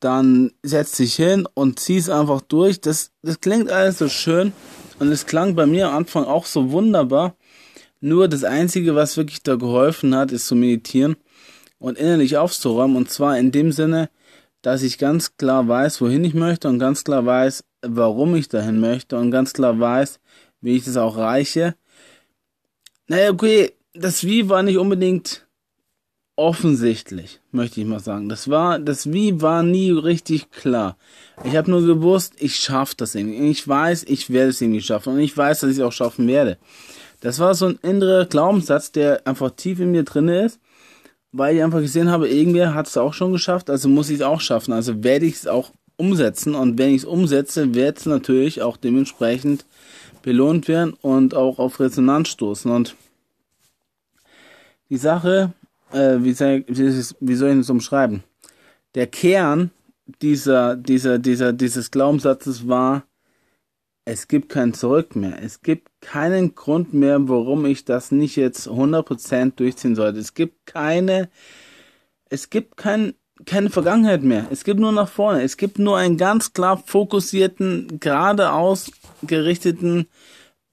dann 0.00 0.52
setz 0.62 0.96
dich 0.96 1.14
hin 1.16 1.46
und 1.54 1.80
zieh's 1.80 2.08
einfach 2.08 2.40
durch. 2.40 2.80
Das, 2.80 3.10
das 3.22 3.40
klingt 3.40 3.70
alles 3.70 3.98
so 3.98 4.08
schön 4.08 4.52
und 4.98 5.10
es 5.10 5.26
klang 5.26 5.54
bei 5.54 5.66
mir 5.66 5.88
am 5.88 5.96
Anfang 5.96 6.24
auch 6.24 6.46
so 6.46 6.70
wunderbar. 6.70 7.36
Nur 8.00 8.28
das 8.28 8.44
Einzige, 8.44 8.94
was 8.94 9.16
wirklich 9.16 9.42
da 9.42 9.56
geholfen 9.56 10.14
hat, 10.14 10.30
ist 10.30 10.46
zu 10.46 10.54
meditieren 10.54 11.16
und 11.78 11.98
innerlich 11.98 12.36
aufzuräumen. 12.36 12.96
Und 12.96 13.10
zwar 13.10 13.38
in 13.38 13.50
dem 13.50 13.72
Sinne, 13.72 14.08
dass 14.62 14.82
ich 14.82 14.98
ganz 14.98 15.36
klar 15.36 15.66
weiß, 15.66 16.00
wohin 16.00 16.24
ich 16.24 16.34
möchte 16.34 16.68
und 16.68 16.78
ganz 16.78 17.02
klar 17.02 17.26
weiß, 17.26 17.64
warum 17.82 18.36
ich 18.36 18.48
dahin 18.48 18.78
möchte 18.80 19.18
und 19.18 19.30
ganz 19.30 19.52
klar 19.52 19.78
weiß, 19.78 20.20
wie 20.60 20.76
ich 20.76 20.84
das 20.84 20.96
auch 20.96 21.16
reiche. 21.16 21.74
Naja, 23.08 23.30
okay, 23.30 23.72
das 23.98 24.24
Wie 24.24 24.48
war 24.48 24.62
nicht 24.62 24.78
unbedingt 24.78 25.46
offensichtlich, 26.36 27.40
möchte 27.50 27.80
ich 27.80 27.86
mal 27.86 27.98
sagen. 27.98 28.28
Das 28.28 28.48
war, 28.48 28.78
das 28.78 29.12
Wie 29.12 29.42
war 29.42 29.64
nie 29.64 29.90
richtig 29.90 30.50
klar. 30.52 30.96
Ich 31.44 31.56
habe 31.56 31.70
nur 31.70 31.84
gewusst, 31.84 32.34
ich 32.38 32.56
schaffe 32.56 32.94
das 32.96 33.16
irgendwie. 33.16 33.50
Ich 33.50 33.66
weiß, 33.66 34.04
ich 34.04 34.30
werde 34.30 34.50
es 34.50 34.60
irgendwie 34.60 34.80
schaffen 34.80 35.14
und 35.14 35.18
ich 35.18 35.36
weiß, 35.36 35.60
dass 35.60 35.70
ich 35.70 35.78
es 35.78 35.82
auch 35.82 35.92
schaffen 35.92 36.28
werde. 36.28 36.56
Das 37.20 37.40
war 37.40 37.54
so 37.54 37.66
ein 37.66 37.78
innerer 37.82 38.26
Glaubenssatz, 38.26 38.92
der 38.92 39.26
einfach 39.26 39.50
tief 39.50 39.80
in 39.80 39.90
mir 39.90 40.04
drinne 40.04 40.44
ist, 40.44 40.60
weil 41.32 41.56
ich 41.56 41.62
einfach 41.62 41.80
gesehen 41.80 42.08
habe, 42.08 42.28
irgendwer 42.28 42.74
hat 42.74 42.86
es 42.86 42.96
auch 42.96 43.14
schon 43.14 43.32
geschafft, 43.32 43.68
also 43.68 43.88
muss 43.88 44.08
ich 44.08 44.16
es 44.16 44.22
auch 44.22 44.40
schaffen. 44.40 44.72
Also 44.72 45.02
werde 45.02 45.26
ich 45.26 45.34
es 45.34 45.46
auch 45.48 45.72
umsetzen 45.96 46.54
und 46.54 46.78
wenn 46.78 46.90
ich 46.90 46.98
es 46.98 47.04
umsetze, 47.04 47.74
wird 47.74 47.98
es 47.98 48.06
natürlich 48.06 48.62
auch 48.62 48.76
dementsprechend 48.76 49.66
belohnt 50.22 50.68
werden 50.68 50.94
und 51.02 51.34
auch 51.34 51.58
auf 51.58 51.80
Resonanz 51.80 52.28
stoßen. 52.28 52.70
Und 52.70 52.94
die 54.90 54.96
Sache, 54.96 55.52
äh, 55.92 56.16
wie, 56.20 56.32
soll, 56.32 56.64
wie 56.68 57.34
soll 57.34 57.50
ich 57.50 57.58
das 57.58 57.70
umschreiben? 57.70 58.22
Der 58.94 59.06
Kern 59.06 59.70
dieser, 60.22 60.76
dieser, 60.76 61.18
dieser, 61.18 61.52
dieses 61.52 61.90
Glaubenssatzes 61.90 62.66
war, 62.66 63.04
es 64.04 64.26
gibt 64.26 64.48
kein 64.48 64.72
Zurück 64.72 65.16
mehr. 65.16 65.42
Es 65.42 65.60
gibt 65.60 65.90
keinen 66.00 66.54
Grund 66.54 66.94
mehr, 66.94 67.28
warum 67.28 67.66
ich 67.66 67.84
das 67.84 68.10
nicht 68.10 68.36
jetzt 68.36 68.66
100% 68.66 69.52
durchziehen 69.56 69.96
sollte. 69.96 70.18
Es 70.18 70.32
gibt 70.32 70.64
keine, 70.64 71.28
es 72.30 72.48
gibt 72.48 72.78
kein, 72.78 73.12
keine 73.44 73.68
Vergangenheit 73.68 74.22
mehr. 74.22 74.46
Es 74.50 74.64
gibt 74.64 74.80
nur 74.80 74.92
nach 74.92 75.10
vorne. 75.10 75.42
Es 75.42 75.58
gibt 75.58 75.78
nur 75.78 75.98
einen 75.98 76.16
ganz 76.16 76.54
klar 76.54 76.82
fokussierten, 76.86 78.00
geradeaus 78.00 78.90
gerichteten 79.22 80.06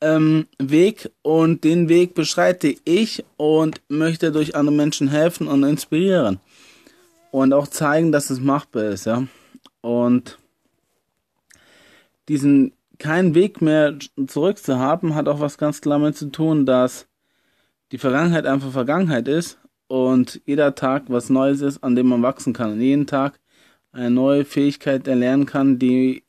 ähm, 0.05 0.47
Weg 0.59 1.11
und 1.23 1.63
den 1.63 1.89
Weg 1.89 2.13
beschreite 2.13 2.75
ich 2.85 3.25
und 3.37 3.81
möchte 3.87 4.31
durch 4.31 4.55
andere 4.55 4.75
Menschen 4.75 5.07
helfen 5.07 5.47
und 5.47 5.63
inspirieren 5.63 6.39
und 7.31 7.53
auch 7.53 7.67
zeigen, 7.67 8.11
dass 8.11 8.29
es 8.29 8.39
machbar 8.39 8.83
ist, 8.85 9.05
ja. 9.05 9.27
Und 9.81 10.37
diesen 12.29 12.73
keinen 12.99 13.33
Weg 13.33 13.61
mehr 13.61 13.97
zurück 14.27 14.59
zu 14.59 14.77
haben, 14.77 15.15
hat 15.15 15.27
auch 15.27 15.39
was 15.39 15.57
ganz 15.57 15.81
klar 15.81 15.99
mit 15.99 16.15
zu 16.15 16.31
tun, 16.31 16.65
dass 16.65 17.07
die 17.91 17.97
Vergangenheit 17.97 18.45
einfach 18.45 18.71
Vergangenheit 18.71 19.27
ist 19.27 19.57
und 19.87 20.39
jeder 20.45 20.75
Tag 20.75 21.05
was 21.07 21.29
Neues 21.29 21.61
ist, 21.61 21.83
an 21.83 21.95
dem 21.95 22.07
man 22.07 22.21
wachsen 22.21 22.53
kann. 22.53 22.73
Und 22.73 22.81
jeden 22.81 23.07
Tag 23.07 23.39
eine 23.91 24.11
neue 24.11 24.45
Fähigkeit 24.45 25.07
erlernen 25.07 25.45
kann, 25.45 25.79
die 25.79 26.23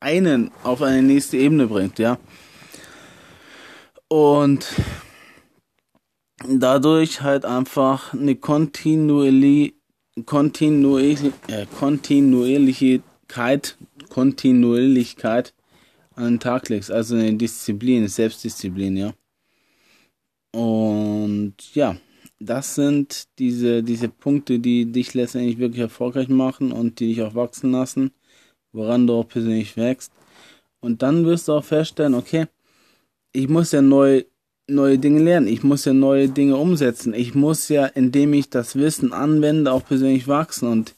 einen 0.00 0.50
auf 0.64 0.82
eine 0.82 1.02
nächste 1.02 1.36
Ebene 1.36 1.68
bringt, 1.68 1.98
ja. 1.98 2.18
Und 4.08 4.66
dadurch 6.46 7.20
halt 7.20 7.44
einfach 7.44 8.14
eine 8.14 8.36
kontinuierliche, 8.36 9.74
kontinuierliche, 10.24 11.32
äh, 11.48 11.66
Kontinuierlichkeit, 11.66 13.76
Kontinuierlichkeit 14.08 15.54
an 16.14 16.34
den 16.34 16.40
Tag 16.40 16.68
legst. 16.68 16.90
Also 16.90 17.16
eine 17.16 17.34
Disziplin, 17.34 17.98
eine 17.98 18.08
Selbstdisziplin, 18.08 18.96
ja. 18.96 19.12
Und 20.52 21.54
ja, 21.74 21.96
das 22.40 22.74
sind 22.74 23.28
diese, 23.38 23.82
diese 23.82 24.08
Punkte, 24.08 24.58
die 24.58 24.90
dich 24.90 25.14
letztendlich 25.14 25.58
wirklich 25.58 25.82
erfolgreich 25.82 26.28
machen 26.28 26.72
und 26.72 27.00
die 27.00 27.08
dich 27.08 27.22
auch 27.22 27.34
wachsen 27.34 27.72
lassen, 27.72 28.12
woran 28.72 29.06
du 29.06 29.14
auch 29.14 29.28
persönlich 29.28 29.76
wächst. 29.76 30.12
Und 30.80 31.02
dann 31.02 31.26
wirst 31.26 31.48
du 31.48 31.52
auch 31.52 31.64
feststellen, 31.64 32.14
okay, 32.14 32.46
ich 33.38 33.48
muss 33.48 33.70
ja 33.70 33.82
neu, 33.82 34.24
neue 34.66 34.98
Dinge 34.98 35.22
lernen, 35.22 35.46
ich 35.46 35.62
muss 35.62 35.84
ja 35.84 35.92
neue 35.92 36.28
Dinge 36.28 36.56
umsetzen, 36.56 37.14
ich 37.14 37.36
muss 37.36 37.68
ja, 37.68 37.86
indem 37.86 38.32
ich 38.32 38.50
das 38.50 38.74
Wissen 38.74 39.12
anwende, 39.12 39.70
auch 39.70 39.84
persönlich 39.86 40.26
wachsen. 40.26 40.68
Und 40.68 40.96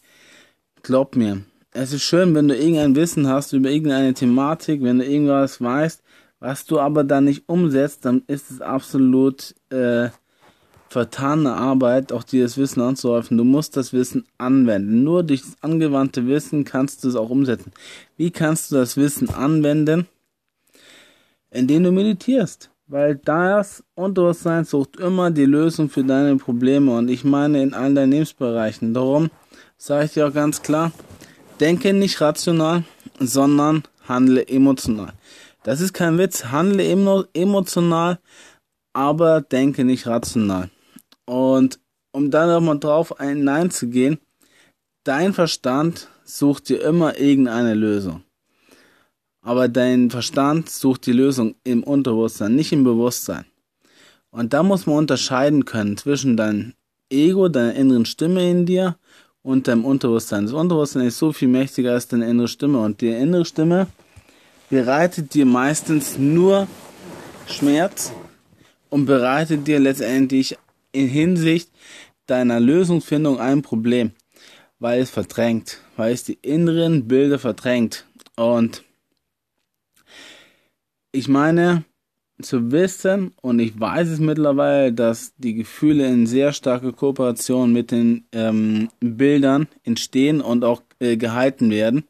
glaub 0.82 1.16
mir, 1.16 1.42
es 1.72 1.92
ist 1.92 2.02
schön, 2.02 2.34
wenn 2.34 2.48
du 2.48 2.56
irgendein 2.56 2.96
Wissen 2.96 3.28
hast 3.28 3.52
über 3.52 3.70
irgendeine 3.70 4.14
Thematik, 4.14 4.82
wenn 4.82 5.00
du 5.00 5.04
irgendwas 5.04 5.60
weißt, 5.60 6.02
was 6.38 6.64
du 6.64 6.80
aber 6.80 7.04
dann 7.04 7.24
nicht 7.24 7.46
umsetzt, 7.46 8.06
dann 8.06 8.22
ist 8.26 8.50
es 8.50 8.62
absolut 8.62 9.54
äh, 9.68 10.08
vertane 10.88 11.52
Arbeit, 11.52 12.10
auch 12.12 12.24
dir 12.24 12.44
das 12.44 12.56
Wissen 12.56 12.80
anzuhäufen. 12.80 13.36
Du 13.36 13.44
musst 13.44 13.76
das 13.76 13.92
Wissen 13.92 14.24
anwenden. 14.38 15.04
Nur 15.04 15.22
durch 15.24 15.42
das 15.42 15.56
angewandte 15.60 16.26
Wissen 16.26 16.64
kannst 16.64 17.04
du 17.04 17.08
es 17.08 17.16
auch 17.16 17.28
umsetzen. 17.28 17.72
Wie 18.16 18.30
kannst 18.30 18.72
du 18.72 18.76
das 18.76 18.96
Wissen 18.96 19.28
anwenden? 19.28 20.06
Indem 21.50 21.84
du 21.84 21.92
meditierst. 21.92 22.70
Weil 22.86 23.16
das 23.16 23.84
Unterbewusstsein 23.94 24.64
sucht 24.64 24.96
immer 24.96 25.30
die 25.30 25.44
Lösung 25.44 25.88
für 25.88 26.02
deine 26.02 26.36
Probleme 26.36 26.96
und 26.96 27.08
ich 27.08 27.22
meine 27.22 27.62
in 27.62 27.72
allen 27.72 27.94
deinen 27.94 28.10
Lebensbereichen. 28.10 28.94
Darum 28.94 29.30
sage 29.76 30.06
ich 30.06 30.12
dir 30.14 30.26
auch 30.26 30.34
ganz 30.34 30.62
klar, 30.62 30.90
denke 31.60 31.92
nicht 31.92 32.20
rational, 32.20 32.82
sondern 33.20 33.84
handle 34.08 34.46
emotional. 34.48 35.12
Das 35.62 35.80
ist 35.80 35.92
kein 35.92 36.18
Witz, 36.18 36.46
handle 36.46 36.84
emotional, 37.34 38.18
aber 38.92 39.40
denke 39.40 39.84
nicht 39.84 40.06
rational. 40.06 40.70
Und 41.26 41.78
um 42.12 42.30
dann 42.30 42.48
nochmal 42.48 42.80
drauf 42.80 43.14
hineinzugehen, 43.18 44.18
dein 45.04 45.32
Verstand 45.32 46.08
sucht 46.24 46.68
dir 46.68 46.82
immer 46.82 47.18
irgendeine 47.18 47.74
Lösung. 47.74 48.24
Aber 49.42 49.68
dein 49.68 50.10
Verstand 50.10 50.68
sucht 50.68 51.06
die 51.06 51.12
Lösung 51.12 51.54
im 51.64 51.82
Unterbewusstsein, 51.82 52.54
nicht 52.54 52.72
im 52.72 52.84
Bewusstsein. 52.84 53.46
Und 54.30 54.52
da 54.52 54.62
muss 54.62 54.86
man 54.86 54.96
unterscheiden 54.96 55.64
können 55.64 55.96
zwischen 55.96 56.36
deinem 56.36 56.74
Ego, 57.08 57.48
deiner 57.48 57.74
inneren 57.74 58.04
Stimme 58.04 58.48
in 58.48 58.66
dir 58.66 58.96
und 59.42 59.66
deinem 59.66 59.84
Unterbewusstsein. 59.84 60.44
Das 60.44 60.52
Unterbewusstsein 60.52 61.06
ist 61.06 61.18
so 61.18 61.32
viel 61.32 61.48
mächtiger 61.48 61.92
als 61.92 62.06
deine 62.06 62.28
innere 62.28 62.48
Stimme. 62.48 62.80
Und 62.80 63.00
die 63.00 63.08
innere 63.08 63.44
Stimme 63.44 63.86
bereitet 64.68 65.34
dir 65.34 65.46
meistens 65.46 66.18
nur 66.18 66.68
Schmerz 67.46 68.12
und 68.90 69.06
bereitet 69.06 69.66
dir 69.66 69.80
letztendlich 69.80 70.56
in 70.92 71.08
Hinsicht 71.08 71.70
deiner 72.26 72.60
Lösungsfindung 72.60 73.40
ein 73.40 73.62
Problem, 73.62 74.12
weil 74.78 75.00
es 75.00 75.10
verdrängt, 75.10 75.78
weil 75.96 76.12
es 76.12 76.24
die 76.24 76.38
inneren 76.42 77.08
Bilder 77.08 77.38
verdrängt. 77.38 78.06
Und 78.36 78.84
ich 81.12 81.28
meine 81.28 81.84
zu 82.42 82.72
wissen, 82.72 83.32
und 83.42 83.58
ich 83.58 83.78
weiß 83.78 84.08
es 84.08 84.18
mittlerweile, 84.18 84.92
dass 84.92 85.32
die 85.36 85.54
Gefühle 85.54 86.06
in 86.08 86.26
sehr 86.26 86.52
starker 86.52 86.92
Kooperation 86.92 87.72
mit 87.72 87.90
den 87.90 88.24
ähm, 88.32 88.88
Bildern 89.00 89.68
entstehen 89.84 90.40
und 90.40 90.64
auch 90.64 90.82
äh, 91.00 91.16
gehalten 91.16 91.70
werden. 91.70 92.04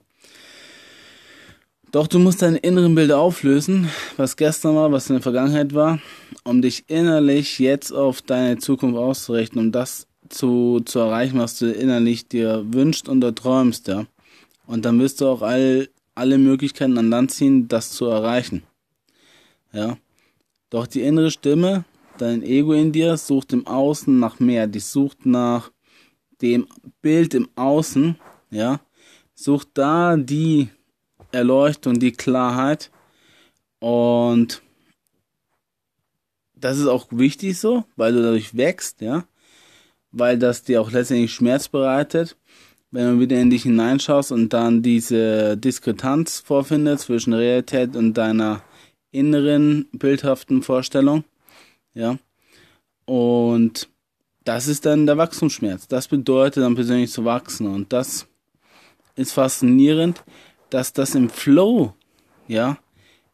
Doch 1.92 2.06
du 2.06 2.20
musst 2.20 2.42
deine 2.42 2.58
inneren 2.58 2.94
Bilder 2.94 3.18
auflösen, 3.18 3.88
was 4.16 4.36
gestern 4.36 4.76
war, 4.76 4.92
was 4.92 5.10
in 5.10 5.16
der 5.16 5.22
Vergangenheit 5.22 5.74
war, 5.74 5.98
um 6.44 6.62
dich 6.62 6.84
innerlich 6.86 7.58
jetzt 7.58 7.92
auf 7.92 8.22
deine 8.22 8.58
Zukunft 8.58 8.96
auszurichten, 8.96 9.58
um 9.58 9.72
das 9.72 10.06
zu, 10.28 10.80
zu 10.84 11.00
erreichen, 11.00 11.40
was 11.40 11.58
du 11.58 11.72
innerlich 11.72 12.28
dir 12.28 12.64
wünschst 12.68 13.08
und 13.08 13.24
erträumst, 13.24 13.88
ja. 13.88 14.06
Und 14.66 14.84
dann 14.84 15.00
wirst 15.00 15.20
du 15.20 15.26
auch 15.26 15.42
all, 15.42 15.88
alle 16.14 16.38
Möglichkeiten 16.38 16.96
an 16.96 17.10
Land 17.10 17.32
ziehen, 17.32 17.66
das 17.66 17.90
zu 17.90 18.06
erreichen. 18.06 18.62
Ja. 19.72 19.96
Doch 20.70 20.86
die 20.86 21.02
innere 21.02 21.30
Stimme, 21.30 21.84
dein 22.18 22.42
Ego 22.42 22.72
in 22.72 22.92
dir, 22.92 23.16
sucht 23.16 23.52
im 23.52 23.66
Außen 23.66 24.18
nach 24.18 24.38
mehr. 24.38 24.66
Die 24.66 24.80
sucht 24.80 25.26
nach 25.26 25.72
dem 26.40 26.66
Bild 27.02 27.34
im 27.34 27.48
Außen, 27.56 28.16
ja. 28.50 28.80
Sucht 29.34 29.68
da 29.74 30.16
die 30.16 30.68
Erleuchtung, 31.32 31.98
die 31.98 32.12
Klarheit. 32.12 32.90
Und 33.78 34.62
das 36.54 36.78
ist 36.78 36.86
auch 36.86 37.06
wichtig 37.10 37.58
so, 37.58 37.84
weil 37.96 38.12
du 38.12 38.22
dadurch 38.22 38.56
wächst, 38.56 39.00
ja. 39.00 39.24
Weil 40.12 40.38
das 40.38 40.62
dir 40.62 40.80
auch 40.80 40.90
letztendlich 40.90 41.32
Schmerz 41.32 41.68
bereitet. 41.68 42.36
Wenn 42.90 43.06
du 43.06 43.20
wieder 43.20 43.40
in 43.40 43.50
dich 43.50 43.62
hineinschaust 43.62 44.32
und 44.32 44.52
dann 44.52 44.82
diese 44.82 45.56
Diskretanz 45.56 46.40
vorfindest 46.40 47.04
zwischen 47.04 47.32
Realität 47.32 47.94
und 47.94 48.14
deiner 48.14 48.62
inneren 49.10 49.88
bildhaften 49.92 50.62
Vorstellung, 50.62 51.24
ja. 51.94 52.18
Und 53.04 53.88
das 54.44 54.68
ist 54.68 54.86
dann 54.86 55.06
der 55.06 55.16
Wachstumsschmerz. 55.16 55.88
Das 55.88 56.08
bedeutet 56.08 56.62
dann 56.62 56.74
persönlich 56.74 57.10
zu 57.10 57.24
wachsen 57.24 57.66
und 57.66 57.92
das 57.92 58.26
ist 59.16 59.32
faszinierend, 59.32 60.22
dass 60.70 60.92
das 60.92 61.14
im 61.14 61.28
Flow, 61.28 61.94
ja, 62.48 62.78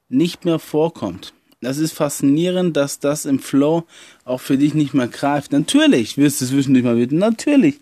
nicht 0.08 0.44
mehr 0.44 0.58
vorkommt. 0.58 1.32
Das 1.60 1.78
ist 1.78 1.92
faszinierend, 1.92 2.76
dass 2.76 2.98
das 2.98 3.24
im 3.24 3.38
Flow 3.38 3.84
auch 4.24 4.40
für 4.40 4.58
dich 4.58 4.74
nicht 4.74 4.94
mehr 4.94 5.08
greift. 5.08 5.52
Natürlich 5.52 6.16
wirst 6.18 6.40
du 6.40 6.44
es 6.44 6.50
zwischendurch 6.50 6.84
mal 6.84 6.96
wieder. 6.96 7.16
Natürlich 7.16 7.80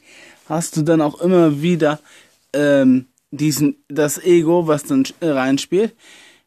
hast 0.48 0.76
du 0.76 0.82
dann 0.82 1.00
auch 1.00 1.20
immer 1.20 1.60
wieder 1.60 2.00
ähm, 2.52 3.06
diesen 3.30 3.76
das 3.88 4.18
Ego, 4.22 4.66
was 4.66 4.84
dann 4.84 5.04
reinspielt. 5.20 5.94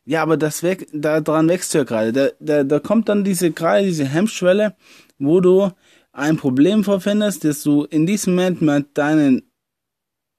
Ja, 0.07 0.21
aber 0.21 0.37
das 0.37 0.63
weg, 0.63 0.87
daran 0.93 1.49
wächst 1.49 1.73
du 1.73 1.79
ja 1.79 1.83
gerade. 1.83 2.13
Da, 2.13 2.29
da, 2.39 2.63
da 2.63 2.79
kommt 2.79 3.09
dann 3.09 3.25
diese 3.25 3.51
gerade 3.51 3.83
diese 3.83 4.05
Hemmschwelle, 4.05 4.73
wo 5.19 5.41
du 5.41 5.69
ein 6.13 6.37
Problem 6.37 6.85
vorfindest, 6.85 7.43
dass 7.43 7.61
du 7.61 7.83
in 7.83 8.05
diesem 8.05 8.35
Moment 8.35 8.61
mit 8.61 8.97
deinen 8.97 9.51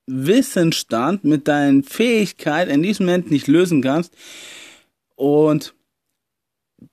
Wissensstand, 0.07 1.25
mit 1.25 1.49
deinen 1.49 1.83
Fähigkeiten 1.83 2.71
in 2.71 2.83
diesem 2.83 3.05
Moment 3.05 3.31
nicht 3.31 3.47
lösen 3.47 3.83
kannst. 3.83 4.15
Und 5.17 5.75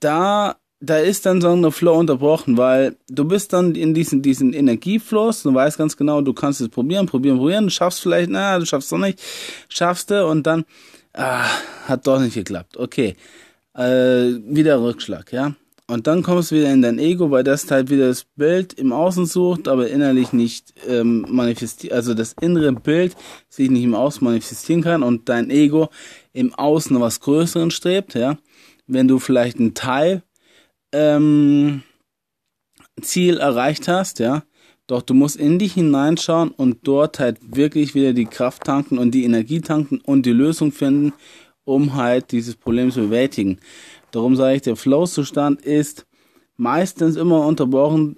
da, 0.01 0.57
da 0.81 0.97
ist 0.97 1.25
dann 1.25 1.39
so 1.39 1.51
eine 1.51 1.71
Flow 1.71 1.97
unterbrochen, 1.97 2.57
weil 2.57 2.97
du 3.07 3.23
bist 3.23 3.53
dann 3.53 3.73
in 3.75 3.93
diesen, 3.93 4.21
diesen 4.21 4.51
Energiefluss, 4.51 5.43
du 5.43 5.53
weißt 5.53 5.77
ganz 5.77 5.95
genau, 5.95 6.19
du 6.19 6.33
kannst 6.33 6.59
es 6.59 6.67
probieren, 6.67 7.05
probieren, 7.05 7.37
probieren, 7.37 7.63
du 7.63 7.71
schaffst 7.71 8.01
vielleicht, 8.01 8.29
na, 8.29 8.59
du 8.59 8.65
schaffst 8.65 8.87
es 8.87 8.89
doch 8.89 9.05
nicht, 9.05 9.21
schaffst 9.69 10.11
du 10.11 10.27
und 10.27 10.45
dann, 10.45 10.65
ah, 11.15 11.45
hat 11.87 12.07
doch 12.07 12.19
nicht 12.19 12.35
geklappt. 12.35 12.77
Okay, 12.77 13.15
äh, 13.75 13.81
wieder 14.45 14.81
Rückschlag, 14.81 15.31
ja. 15.31 15.55
Und 15.87 16.07
dann 16.07 16.23
kommst 16.23 16.49
du 16.49 16.55
wieder 16.55 16.73
in 16.73 16.81
dein 16.81 16.97
Ego, 16.97 17.29
weil 17.29 17.43
das 17.43 17.69
halt 17.69 17.91
wieder 17.91 18.07
das 18.07 18.23
Bild 18.23 18.73
im 18.73 18.91
Außen 18.91 19.27
sucht, 19.27 19.67
aber 19.67 19.87
innerlich 19.87 20.33
nicht 20.33 20.73
ähm, 20.87 21.27
manifestiert, 21.29 21.93
also 21.93 22.15
das 22.15 22.33
innere 22.41 22.71
Bild 22.71 23.15
sich 23.49 23.69
nicht 23.69 23.83
im 23.83 23.93
Außen 23.93 24.23
manifestieren 24.23 24.81
kann 24.81 25.03
und 25.03 25.29
dein 25.29 25.51
Ego 25.51 25.89
im 26.33 26.55
Außen 26.55 26.99
was 26.99 27.19
Größeren 27.19 27.69
strebt, 27.69 28.15
ja. 28.15 28.37
Wenn 28.87 29.07
du 29.07 29.19
vielleicht 29.19 29.59
ein 29.59 29.75
Teil 29.75 30.23
ähm, 30.91 31.83
Ziel 33.01 33.37
erreicht 33.37 33.87
hast, 33.87 34.19
ja, 34.19 34.43
doch 34.87 35.01
du 35.01 35.13
musst 35.13 35.35
in 35.35 35.59
dich 35.59 35.73
hineinschauen 35.73 36.51
und 36.51 36.79
dort 36.83 37.19
halt 37.19 37.37
wirklich 37.55 37.95
wieder 37.95 38.13
die 38.13 38.25
Kraft 38.25 38.63
tanken 38.63 38.97
und 38.97 39.11
die 39.11 39.23
Energie 39.23 39.61
tanken 39.61 39.99
und 40.05 40.25
die 40.25 40.31
Lösung 40.31 40.71
finden, 40.71 41.13
um 41.63 41.95
halt 41.95 42.31
dieses 42.31 42.55
Problem 42.55 42.91
zu 42.91 43.01
bewältigen. 43.01 43.59
Darum 44.11 44.35
sage 44.35 44.57
ich, 44.57 44.61
der 44.61 44.75
Flow-Zustand 44.75 45.61
ist 45.61 46.05
meistens 46.57 47.15
immer 47.15 47.45
unterbrochen 47.45 48.17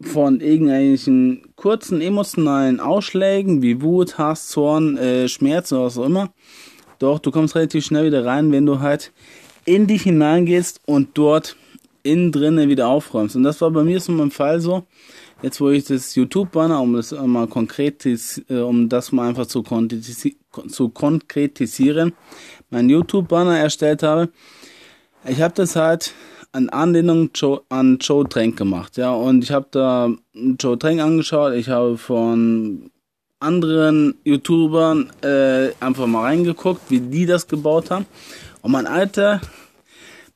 von 0.00 0.40
irgendwelchen 0.40 1.42
kurzen 1.56 2.00
emotionalen 2.00 2.80
Ausschlägen 2.80 3.62
wie 3.62 3.82
Wut, 3.82 4.16
Hass, 4.16 4.48
Zorn, 4.48 4.96
äh, 4.96 5.28
Schmerz 5.28 5.72
oder 5.72 5.84
was 5.84 5.98
auch 5.98 6.06
immer. 6.06 6.32
Doch, 6.98 7.18
du 7.18 7.30
kommst 7.30 7.54
relativ 7.54 7.84
schnell 7.84 8.06
wieder 8.06 8.24
rein, 8.24 8.52
wenn 8.52 8.66
du 8.66 8.80
halt 8.80 9.12
in 9.64 9.86
dich 9.86 10.02
hineingehst 10.02 10.80
und 10.86 11.10
dort 11.14 11.56
innen 12.02 12.32
drinnen 12.32 12.68
wieder 12.68 12.88
aufräumst. 12.88 13.36
Und 13.36 13.42
das 13.42 13.60
war 13.60 13.70
bei 13.70 13.84
mir 13.84 14.00
so 14.00 14.12
mein 14.12 14.30
Fall 14.30 14.60
so. 14.60 14.84
Jetzt, 15.40 15.60
wo 15.60 15.70
ich 15.70 15.84
das 15.84 16.16
YouTube-Banner, 16.16 16.80
um 16.80 16.94
das 16.94 17.12
mal 17.12 17.46
konkret, 17.46 18.04
äh, 18.04 18.58
um 18.58 18.88
das 18.88 19.12
mal 19.12 19.28
einfach 19.28 19.46
zu, 19.46 19.62
zu 19.62 20.88
konkretisieren, 20.88 22.12
mein 22.70 22.88
YouTube-Banner 22.88 23.56
erstellt 23.56 24.02
habe, 24.02 24.30
ich 25.24 25.40
habe 25.40 25.54
das 25.54 25.76
halt 25.76 26.12
an 26.50 26.70
Anlehnung 26.70 27.30
an 27.68 27.98
Joe 28.00 28.28
Trank 28.28 28.56
gemacht, 28.56 28.96
ja, 28.96 29.12
und 29.12 29.44
ich 29.44 29.52
habe 29.52 29.68
da 29.70 30.10
Joe 30.58 30.76
Trank 30.76 31.00
angeschaut, 31.00 31.52
ich 31.54 31.68
habe 31.68 31.98
von 31.98 32.90
anderen 33.38 34.16
YouTubern 34.24 35.12
äh, 35.22 35.70
einfach 35.78 36.06
mal 36.06 36.22
reingeguckt, 36.22 36.82
wie 36.88 37.00
die 37.00 37.26
das 37.26 37.46
gebaut 37.46 37.90
haben. 37.90 38.06
Und 38.62 38.72
mein 38.72 38.88
alter, 38.88 39.40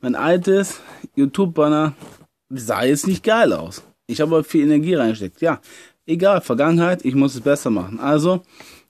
mein 0.01 0.15
altes 0.15 0.81
YouTube-Banner 1.17 1.95
sah 2.51 2.85
jetzt 2.85 3.09
nicht 3.09 3.25
geil 3.25 3.53
aus. 3.53 3.83
Ich 4.07 4.21
habe 4.21 4.45
viel 4.45 4.65
Energie 4.65 4.95
reingesteckt. 4.95 5.41
Ja, 5.41 5.61
egal, 6.07 6.41
Vergangenheit, 6.41 7.05
ich 7.05 7.15
muss 7.15 7.35
es 7.35 7.41
besser 7.41 7.71
machen. 7.71 8.01
Also 8.01 8.43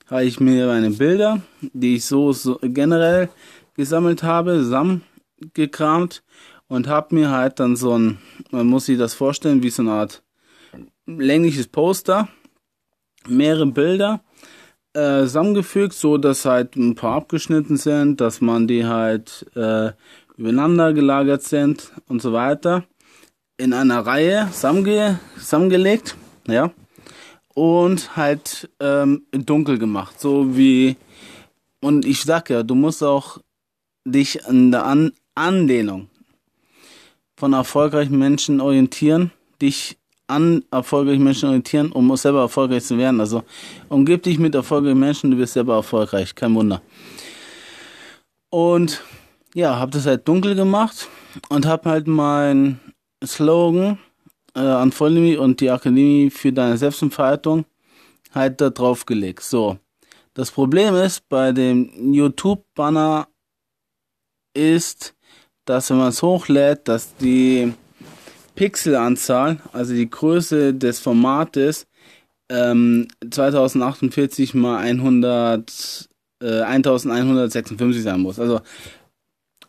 habe 0.09 0.25
ich 0.25 0.39
mir 0.39 0.67
meine 0.67 0.91
Bilder, 0.91 1.41
die 1.61 1.95
ich 1.95 2.05
so, 2.05 2.33
so 2.33 2.59
generell 2.61 3.29
gesammelt 3.75 4.23
habe, 4.23 4.57
zusammengekramt 4.57 6.23
und 6.67 6.87
habe 6.87 7.15
mir 7.15 7.31
halt 7.31 7.59
dann 7.59 7.75
so 7.75 7.97
ein, 7.97 8.17
man 8.51 8.67
muss 8.67 8.85
sich 8.85 8.97
das 8.97 9.13
vorstellen, 9.13 9.63
wie 9.63 9.69
so 9.69 9.81
eine 9.81 9.91
Art 9.91 10.23
längliches 11.05 11.67
Poster, 11.67 12.27
mehrere 13.27 13.67
Bilder 13.67 14.23
äh, 14.93 15.21
zusammengefügt, 15.21 15.93
so 15.93 16.17
dass 16.17 16.45
halt 16.45 16.75
ein 16.75 16.95
paar 16.95 17.15
abgeschnitten 17.15 17.77
sind, 17.77 18.21
dass 18.21 18.41
man 18.41 18.67
die 18.67 18.85
halt 18.85 19.45
äh, 19.55 19.91
übereinander 20.37 20.93
gelagert 20.93 21.43
sind 21.43 21.91
und 22.07 22.21
so 22.21 22.33
weiter. 22.33 22.83
In 23.63 23.71
einer 23.71 24.05
Reihe 24.05 24.49
zusammenge 24.51 25.19
zusammengelegt, 25.39 26.17
ja. 26.49 26.73
Und 27.53 28.17
halt 28.17 28.69
ähm, 28.81 29.25
dunkel 29.31 29.77
gemacht, 29.77 30.19
so 30.19 30.57
wie 30.57 30.97
und 31.79 32.03
ich 32.03 32.23
sag 32.23 32.49
ja, 32.49 32.61
du 32.63 32.75
musst 32.75 33.01
auch 33.01 33.37
dich 34.03 34.45
an 34.45 34.71
der 34.71 34.85
an 34.85 35.13
Anlehnung 35.33 36.09
von 37.37 37.53
erfolgreichen 37.53 38.19
Menschen 38.19 38.59
orientieren, 38.59 39.31
dich 39.61 39.97
an 40.27 40.65
erfolgreichen 40.69 41.23
Menschen 41.23 41.47
orientieren, 41.47 41.93
um 41.93 42.13
selber 42.17 42.41
erfolgreich 42.41 42.83
zu 42.83 42.97
werden. 42.97 43.21
Also 43.21 43.43
umgib 43.87 44.23
dich 44.23 44.39
mit 44.39 44.55
erfolgreichen 44.55 44.99
Menschen, 44.99 45.31
du 45.31 45.37
wirst 45.37 45.53
selber 45.53 45.75
erfolgreich, 45.75 46.35
kein 46.35 46.53
Wunder. 46.53 46.81
Und 48.49 49.01
ja, 49.55 49.77
habe 49.77 49.91
das 49.91 50.05
halt 50.05 50.27
dunkel 50.27 50.53
gemacht 50.53 51.07
und 51.47 51.65
habe 51.65 51.89
halt 51.89 52.07
mein 52.07 52.81
Slogan 53.25 53.97
äh, 54.55 54.59
an 54.59 54.91
Vollnimi 54.91 55.37
und 55.37 55.59
die 55.61 55.69
Akademie 55.69 56.29
für 56.29 56.51
deine 56.51 56.77
Selbstentfaltung 56.77 57.65
halt 58.33 58.61
da 58.61 58.69
drauf 58.69 59.05
gelegt. 59.05 59.43
So. 59.43 59.77
Das 60.33 60.51
Problem 60.51 60.95
ist, 60.95 61.27
bei 61.29 61.51
dem 61.51 62.13
YouTube-Banner 62.13 63.27
ist, 64.55 65.15
dass 65.65 65.89
wenn 65.89 65.97
man 65.97 66.09
es 66.09 66.21
hochlädt, 66.21 66.87
dass 66.87 67.15
die 67.17 67.73
Pixelanzahl, 68.55 69.59
also 69.71 69.93
die 69.93 70.09
Größe 70.09 70.73
des 70.73 70.99
Formates, 70.99 71.87
ähm, 72.49 73.07
2048 73.29 74.53
mal 74.53 74.77
100, 74.77 76.09
äh, 76.41 76.61
1156 76.61 78.03
sein 78.03 78.19
muss. 78.19 78.39
Also, 78.39 78.61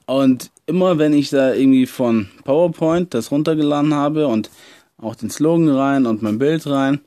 und 0.07 0.51
immer 0.67 0.99
wenn 0.99 1.13
ich 1.13 1.31
da 1.31 1.55
irgendwie 1.55 1.87
von 1.87 2.29
PowerPoint 2.45 3.15
das 3.15 3.31
runtergeladen 3.31 3.95
habe 3.95 4.27
und 4.27 4.51
auch 4.99 5.15
den 5.15 5.31
Slogan 5.31 5.69
rein 5.69 6.07
und 6.07 6.23
mein 6.23 6.39
Bild 6.39 6.67
rein, 6.67 7.01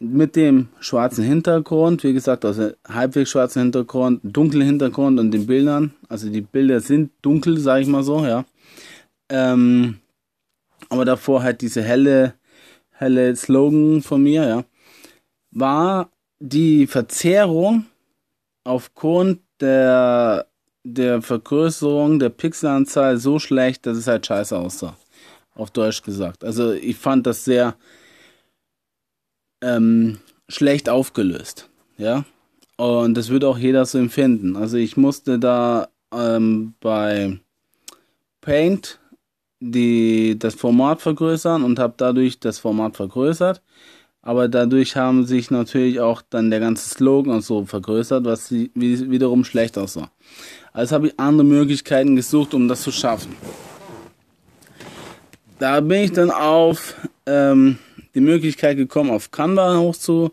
mit 0.00 0.34
dem 0.34 0.68
schwarzen 0.80 1.22
Hintergrund, 1.24 2.02
wie 2.04 2.14
gesagt, 2.14 2.44
also 2.44 2.70
halbwegs 2.88 3.30
schwarzen 3.30 3.62
Hintergrund, 3.62 4.20
dunklen 4.22 4.66
Hintergrund 4.66 5.20
und 5.20 5.30
den 5.30 5.46
Bildern, 5.46 5.94
also 6.08 6.30
die 6.30 6.40
Bilder 6.40 6.80
sind 6.80 7.12
dunkel, 7.20 7.58
sage 7.58 7.82
ich 7.82 7.88
mal 7.88 8.02
so, 8.02 8.24
ja. 8.24 8.44
Ähm, 9.28 9.98
aber 10.88 11.04
davor 11.04 11.42
halt 11.42 11.60
diese 11.60 11.82
helle, 11.82 12.34
helle 12.92 13.36
Slogan 13.36 14.00
von 14.00 14.22
mir, 14.22 14.48
ja, 14.48 14.64
war 15.50 16.10
die 16.38 16.86
Verzerrung 16.86 17.84
aufgrund 18.64 19.40
der, 19.60 20.46
der 20.84 21.22
Vergrößerung 21.22 22.18
der 22.18 22.30
Pixelanzahl 22.30 23.18
so 23.18 23.38
schlecht, 23.38 23.86
dass 23.86 23.96
es 23.96 24.06
halt 24.06 24.26
scheiße 24.26 24.56
aussah. 24.56 24.96
Auf 25.54 25.70
Deutsch 25.70 26.02
gesagt. 26.02 26.44
Also 26.44 26.72
ich 26.72 26.96
fand 26.96 27.26
das 27.26 27.44
sehr 27.44 27.74
ähm, 29.62 30.18
schlecht 30.48 30.88
aufgelöst, 30.88 31.68
ja. 31.98 32.24
Und 32.76 33.14
das 33.14 33.28
würde 33.28 33.46
auch 33.46 33.58
jeder 33.58 33.84
so 33.84 33.98
empfinden. 33.98 34.56
Also 34.56 34.78
ich 34.78 34.96
musste 34.96 35.38
da 35.38 35.88
ähm, 36.14 36.72
bei 36.80 37.38
Paint 38.40 39.00
die, 39.60 40.38
das 40.38 40.54
Format 40.54 41.02
vergrößern 41.02 41.62
und 41.62 41.78
habe 41.78 41.94
dadurch 41.98 42.40
das 42.40 42.58
Format 42.58 42.96
vergrößert. 42.96 43.60
Aber 44.22 44.48
dadurch 44.48 44.96
haben 44.96 45.26
sich 45.26 45.50
natürlich 45.50 46.00
auch 46.00 46.22
dann 46.22 46.50
der 46.50 46.60
ganze 46.60 46.88
Slogan 46.88 47.34
und 47.34 47.42
so 47.42 47.64
vergrößert, 47.64 48.24
was 48.24 48.50
wiederum 48.50 49.44
schlecht 49.44 49.78
aussah. 49.78 50.10
Also 50.72 50.94
habe 50.94 51.08
ich 51.08 51.18
andere 51.18 51.44
Möglichkeiten 51.44 52.16
gesucht, 52.16 52.54
um 52.54 52.68
das 52.68 52.82
zu 52.82 52.92
schaffen. 52.92 53.34
Da 55.58 55.80
bin 55.80 56.04
ich 56.04 56.12
dann 56.12 56.30
auf 56.30 56.94
ähm, 57.26 57.78
die 58.14 58.20
Möglichkeit 58.20 58.76
gekommen, 58.76 59.10
auf 59.10 59.30
Canva 59.30 59.78
hochzu. 59.78 60.30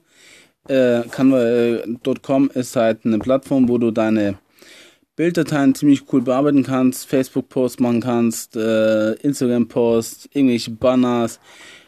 Äh, 0.67 1.01
Canva.com 1.09 2.51
ist 2.53 2.75
halt 2.75 3.05
eine 3.05 3.19
Plattform, 3.19 3.67
wo 3.67 3.77
du 3.77 3.91
deine 3.91 4.37
Bilddateien 5.15 5.73
ziemlich 5.73 6.03
cool 6.13 6.21
bearbeiten 6.21 6.63
kannst, 6.63 7.07
Facebook-Posts 7.07 7.79
machen 7.79 8.01
kannst, 8.01 8.55
äh, 8.55 9.13
Instagram-Posts, 9.13 10.29
irgendwelche 10.31 10.71
Banners, 10.71 11.39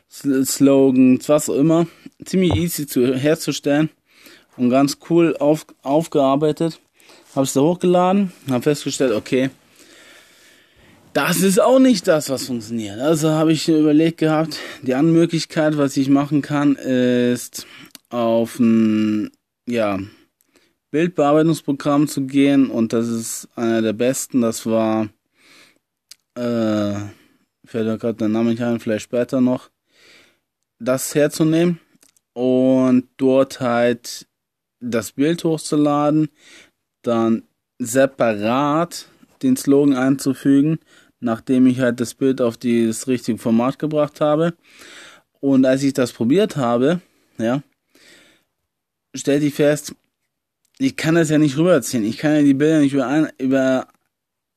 Slogans, 0.10 1.30
was 1.30 1.50
auch 1.50 1.56
immer. 1.56 1.86
Ziemlich 2.26 2.56
easy 2.56 2.88
zu, 2.88 3.16
herzustellen 3.16 3.90
und 4.58 4.72
ganz 4.72 4.98
cool 5.10 5.38
auf, 5.38 5.68
aufgearbeitet. 5.84 6.82
Habe 7.36 7.46
es 7.46 7.54
da 7.54 7.62
hochgeladen, 7.62 8.32
habe 8.50 8.64
festgestellt, 8.64 9.14
okay, 9.14 9.50
das 11.14 11.42
ist 11.42 11.60
auch 11.60 11.80
nicht 11.80 12.08
das, 12.08 12.30
was 12.30 12.48
funktioniert. 12.48 13.00
Also 13.00 13.32
habe 13.32 13.52
ich 13.52 13.68
überlegt 13.68 14.20
gehabt, 14.20 14.58
die 14.82 14.94
andere 14.94 15.16
Möglichkeit, 15.16 15.78
was 15.78 15.98
ich 15.98 16.10
machen 16.10 16.42
kann, 16.42 16.76
ist 16.76 17.66
auf 18.10 18.60
ein, 18.60 19.32
ja, 19.68 20.00
Bildbearbeitungsprogramm 20.92 22.08
zu 22.08 22.26
gehen 22.26 22.70
und 22.70 22.94
das 22.94 23.08
ist 23.08 23.48
einer 23.56 23.82
der 23.82 23.94
besten. 23.94 24.42
Das 24.42 24.66
war, 24.66 25.10
äh, 26.36 26.94
fällt 27.66 27.88
mir 27.88 27.98
gerade 27.98 28.16
der 28.16 28.30
Name 28.30 28.52
nicht 28.52 28.64
ein, 28.64 28.80
vielleicht 28.80 29.04
später 29.04 29.40
noch, 29.42 29.70
das 30.80 31.14
herzunehmen 31.14 31.80
und 32.34 33.08
dort 33.18 33.60
halt 33.60 34.28
das 34.80 35.12
Bild 35.12 35.44
hochzuladen, 35.44 36.30
dann 37.02 37.44
separat 37.80 39.08
den 39.42 39.56
Slogan 39.56 39.96
einzufügen, 39.96 40.80
nachdem 41.20 41.68
ich 41.68 41.80
halt 41.80 42.00
das 42.00 42.14
Bild 42.14 42.42
auf 42.42 42.58
das 42.58 43.08
richtige 43.08 43.38
Format 43.38 43.80
gebracht 43.80 44.22
habe. 44.22 44.54
Und 45.40 45.66
als 45.66 45.84
ich 45.84 45.94
das 45.94 46.12
probiert 46.12 46.58
habe, 46.58 47.02
ja, 47.38 47.64
stellte 49.16 49.46
ich 49.46 49.54
fest, 49.54 49.96
ich 50.78 50.96
kann 50.96 51.16
das 51.16 51.30
ja 51.30 51.38
nicht 51.38 51.58
rüberziehen. 51.58 52.04
Ich 52.04 52.18
kann 52.18 52.36
ja 52.36 52.42
die 52.42 52.54
Bilder 52.54 52.80
nicht 52.80 52.94
über, 52.94 53.30
über, 53.38 53.88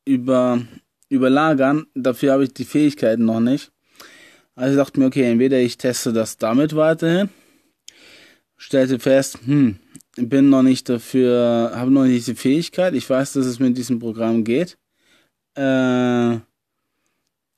über, 0.04 0.62
überlagern. 1.08 1.86
Dafür 1.94 2.32
habe 2.32 2.44
ich 2.44 2.54
die 2.54 2.64
Fähigkeiten 2.64 3.24
noch 3.24 3.40
nicht. 3.40 3.72
Also 4.54 4.72
ich 4.72 4.76
dachte 4.76 5.00
mir, 5.00 5.06
okay, 5.06 5.30
entweder 5.30 5.58
ich 5.58 5.78
teste 5.78 6.12
das 6.12 6.36
damit 6.36 6.76
weiterhin, 6.76 7.30
stellte 8.56 8.98
fest, 8.98 9.38
hm, 9.44 9.78
bin 10.16 10.50
noch 10.50 10.62
nicht 10.62 10.88
dafür, 10.88 11.72
habe 11.74 11.90
noch 11.90 12.04
nicht 12.04 12.16
diese 12.16 12.34
Fähigkeit. 12.34 12.94
Ich 12.94 13.08
weiß, 13.08 13.32
dass 13.34 13.46
es 13.46 13.58
mit 13.58 13.76
diesem 13.76 13.98
Programm 13.98 14.44
geht. 14.44 14.78
Äh, 15.54 16.38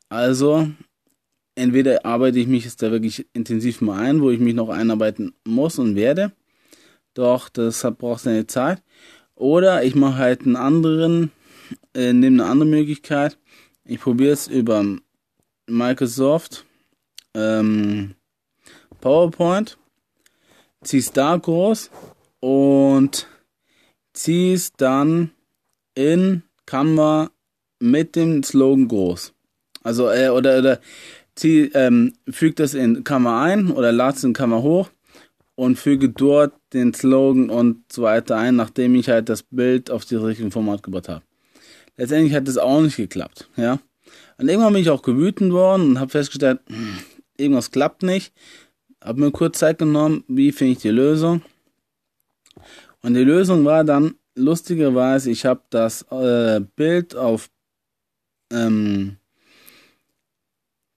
also, 0.08 0.68
entweder 1.54 2.04
arbeite 2.04 2.38
ich 2.38 2.46
mich 2.46 2.64
jetzt 2.64 2.82
da 2.82 2.90
wirklich 2.90 3.26
intensiv 3.32 3.80
mal 3.80 4.00
ein, 4.00 4.20
wo 4.20 4.30
ich 4.30 4.40
mich 4.40 4.54
noch 4.54 4.68
einarbeiten 4.68 5.34
muss 5.44 5.78
und 5.78 5.96
werde 5.96 6.32
doch, 7.14 7.48
das 7.48 7.86
braucht 7.96 8.22
seine 8.22 8.46
Zeit. 8.46 8.82
Oder 9.36 9.84
ich 9.84 9.94
mache 9.94 10.18
halt 10.18 10.42
einen 10.42 10.56
anderen, 10.56 11.30
äh, 11.94 12.12
nehme 12.12 12.42
eine 12.42 12.50
andere 12.50 12.68
Möglichkeit. 12.68 13.38
Ich 13.84 14.00
probiere 14.00 14.32
es 14.32 14.48
über 14.48 14.84
Microsoft 15.66 16.66
ähm, 17.34 18.14
PowerPoint, 19.00 19.78
ziehe 20.82 21.00
es 21.00 21.12
da 21.12 21.36
groß 21.36 21.90
und 22.44 23.26
ziehe 24.12 24.54
es 24.54 24.74
dann 24.74 25.30
in 25.94 26.42
Canva 26.66 27.30
mit 27.80 28.16
dem 28.16 28.42
Slogan 28.42 28.86
groß. 28.86 29.32
Also, 29.82 30.10
äh, 30.10 30.28
oder, 30.28 30.58
oder 30.58 30.80
zieh, 31.34 31.70
ähm, 31.72 32.12
füg 32.28 32.56
das 32.56 32.74
in 32.74 33.02
Canva 33.02 33.42
ein 33.44 33.70
oder 33.70 33.92
lad 33.92 34.16
es 34.16 34.24
in 34.24 34.34
Canva 34.34 34.58
hoch 34.58 34.90
und 35.54 35.78
füge 35.78 36.10
dort 36.10 36.52
den 36.74 36.92
Slogan 36.92 37.48
und 37.48 37.90
so 37.90 38.02
weiter 38.02 38.36
ein, 38.36 38.56
nachdem 38.56 38.94
ich 38.94 39.08
halt 39.08 39.30
das 39.30 39.42
Bild 39.42 39.90
auf 39.90 40.04
das 40.04 40.22
richtige 40.22 40.50
Format 40.50 40.82
gebracht 40.82 41.08
habe. 41.08 41.22
Letztendlich 41.96 42.34
hat 42.34 42.46
das 42.46 42.58
auch 42.58 42.82
nicht 42.82 42.96
geklappt, 42.96 43.48
ja. 43.56 43.78
Und 44.36 44.50
irgendwann 44.50 44.74
bin 44.74 44.82
ich 44.82 44.90
auch 44.90 45.00
gewütend 45.00 45.54
worden 45.54 45.88
und 45.88 45.98
habe 45.98 46.10
festgestellt, 46.10 46.60
hm, 46.66 46.98
irgendwas 47.38 47.70
klappt 47.70 48.02
nicht. 48.02 48.34
Habe 49.02 49.20
mir 49.20 49.30
kurz 49.30 49.60
Zeit 49.60 49.78
genommen, 49.78 50.24
wie 50.28 50.52
finde 50.52 50.72
ich 50.72 50.78
die 50.80 50.90
Lösung. 50.90 51.40
Und 53.02 53.14
die 53.14 53.24
Lösung 53.24 53.64
war 53.64 53.84
dann, 53.84 54.14
lustigerweise, 54.34 55.30
ich 55.30 55.44
habe 55.44 55.62
das 55.70 56.02
äh, 56.10 56.60
Bild 56.76 57.14
auf 57.16 57.50
ähm, 58.50 59.16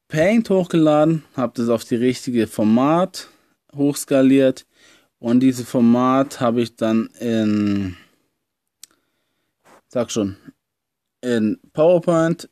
Paint 0.07 0.49
hochgeladen, 0.49 1.23
habe 1.35 1.53
das 1.55 1.69
auf 1.69 1.83
die 1.83 1.95
richtige 1.95 2.47
Format 2.47 3.27
hochskaliert 3.75 4.65
und 5.19 5.41
dieses 5.41 5.67
Format 5.67 6.39
habe 6.39 6.61
ich 6.61 6.75
dann 6.75 7.07
in, 7.19 7.97
sag 9.87 10.11
schon, 10.11 10.37
in 11.21 11.59
PowerPoint 11.73 12.49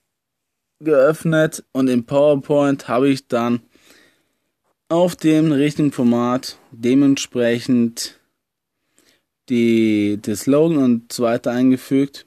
geöffnet 0.79 1.63
und 1.71 1.87
in 1.87 2.05
PowerPoint 2.05 2.87
habe 2.87 3.09
ich 3.09 3.27
dann 3.27 3.61
auf 4.89 5.15
dem 5.15 5.51
richtigen 5.51 5.91
Format 5.91 6.57
dementsprechend 6.71 8.19
die, 9.49 10.19
die 10.23 10.35
Slogan 10.35 10.77
und 10.77 11.11
so 11.11 11.23
weiter 11.23 11.51
eingefügt 11.51 12.25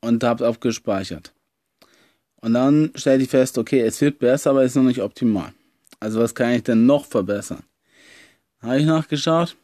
und 0.00 0.22
habe 0.24 0.44
es 0.44 0.50
abgespeichert. 0.50 1.34
Und 2.40 2.54
dann 2.54 2.92
stellte 2.94 3.24
ich 3.24 3.30
fest, 3.30 3.58
okay, 3.58 3.80
es 3.80 4.00
wird 4.00 4.18
besser, 4.18 4.50
aber 4.50 4.62
es 4.62 4.72
ist 4.72 4.76
noch 4.76 4.84
nicht 4.84 5.02
optimal. 5.02 5.52
Also 5.98 6.20
was 6.20 6.34
kann 6.34 6.52
ich 6.52 6.62
denn 6.62 6.86
noch 6.86 7.04
verbessern? 7.04 7.62
Habe 8.62 8.78
ich 8.78 8.86
nachgeschaut, 8.86 9.56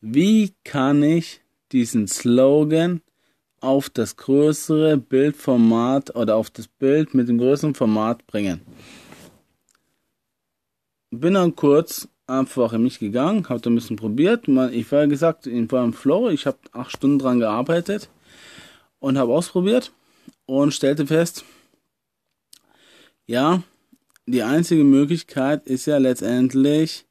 wie 0.00 0.54
kann 0.64 1.02
ich 1.02 1.40
diesen 1.72 2.06
Slogan 2.06 3.00
auf 3.60 3.90
das 3.90 4.16
größere 4.16 4.96
Bildformat 4.96 6.14
oder 6.14 6.36
auf 6.36 6.50
das 6.50 6.68
Bild 6.68 7.14
mit 7.14 7.28
dem 7.28 7.38
größeren 7.38 7.74
Format 7.74 8.26
bringen. 8.26 8.60
Bin 11.10 11.34
dann 11.34 11.56
kurz 11.56 12.08
einfach 12.26 12.72
in 12.72 12.82
mich 12.82 12.98
gegangen, 12.98 13.48
habe 13.48 13.60
da 13.60 13.70
ein 13.70 13.74
bisschen 13.74 13.96
probiert. 13.96 14.48
Ich 14.72 14.90
war 14.92 15.06
gesagt, 15.06 15.46
ich 15.46 15.72
war 15.72 15.84
im 15.84 15.92
Flow, 15.92 16.28
ich 16.28 16.46
habe 16.46 16.58
acht 16.72 16.92
Stunden 16.92 17.18
dran 17.18 17.38
gearbeitet 17.38 18.08
und 18.98 19.18
habe 19.18 19.32
ausprobiert 19.32 19.92
und 20.46 20.72
stellte 20.74 21.06
fest, 21.06 21.44
ja, 23.26 23.62
die 24.26 24.42
einzige 24.42 24.84
Möglichkeit 24.84 25.66
ist 25.66 25.86
ja 25.86 25.98
letztendlich 25.98 27.06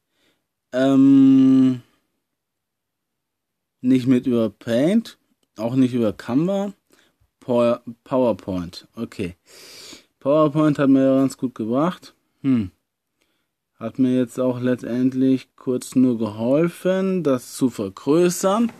ähm, 0.72 1.82
nicht 3.80 4.06
mit 4.06 4.26
über 4.26 4.50
Paint, 4.50 5.18
auch 5.56 5.74
nicht 5.74 5.94
über 5.94 6.12
Canva, 6.12 6.72
PowerPoint. 7.40 8.88
Okay. 8.94 9.36
PowerPoint 10.20 10.78
hat 10.78 10.90
mir 10.90 11.16
ganz 11.16 11.36
gut 11.36 11.54
gebracht. 11.54 12.14
Hm. 12.42 12.70
Hat 13.78 13.98
mir 13.98 14.16
jetzt 14.16 14.40
auch 14.40 14.58
letztendlich 14.58 15.54
kurz 15.54 15.94
nur 15.94 16.16
geholfen, 16.16 17.22
das 17.22 17.52
zu 17.54 17.68
vergrößern. 17.68 18.72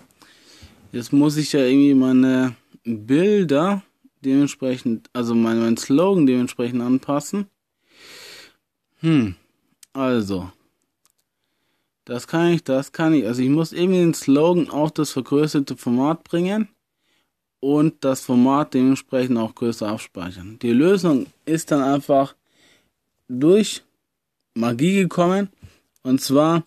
Jetzt 0.91 1.13
muss 1.13 1.37
ich 1.37 1.53
ja 1.53 1.61
irgendwie 1.61 1.93
meine 1.93 2.57
Bilder 2.85 3.83
dementsprechend, 4.25 5.11
also 5.13 5.35
mein, 5.35 5.61
mein 5.61 5.77
Slogan 5.77 6.27
dementsprechend 6.27 6.81
anpassen. 6.81 7.47
Hm, 9.01 9.35
also. 9.93 10.51
Das 12.07 12.27
kann 12.27 12.53
ich, 12.53 12.65
das 12.65 12.93
kann 12.93 13.13
ich. 13.13 13.27
Also 13.27 13.43
ich 13.43 13.51
muss 13.51 13.73
irgendwie 13.73 13.99
den 13.99 14.15
Slogan 14.15 14.71
auf 14.71 14.93
das 14.93 15.11
vergrößerte 15.11 15.77
Format 15.77 16.25
bringen 16.25 16.69
und 17.61 18.03
das 18.03 18.23
Format 18.23 18.73
dementsprechend 18.73 19.37
auch 19.37 19.55
größer 19.55 19.89
abspeichern. 19.89 20.59
Die 20.63 20.71
Lösung 20.71 21.27
ist 21.45 21.71
dann 21.71 21.83
einfach 21.83 22.35
durch 23.29 23.83
Magie 24.57 24.95
gekommen. 24.95 25.51
Und 26.03 26.21
zwar, 26.21 26.65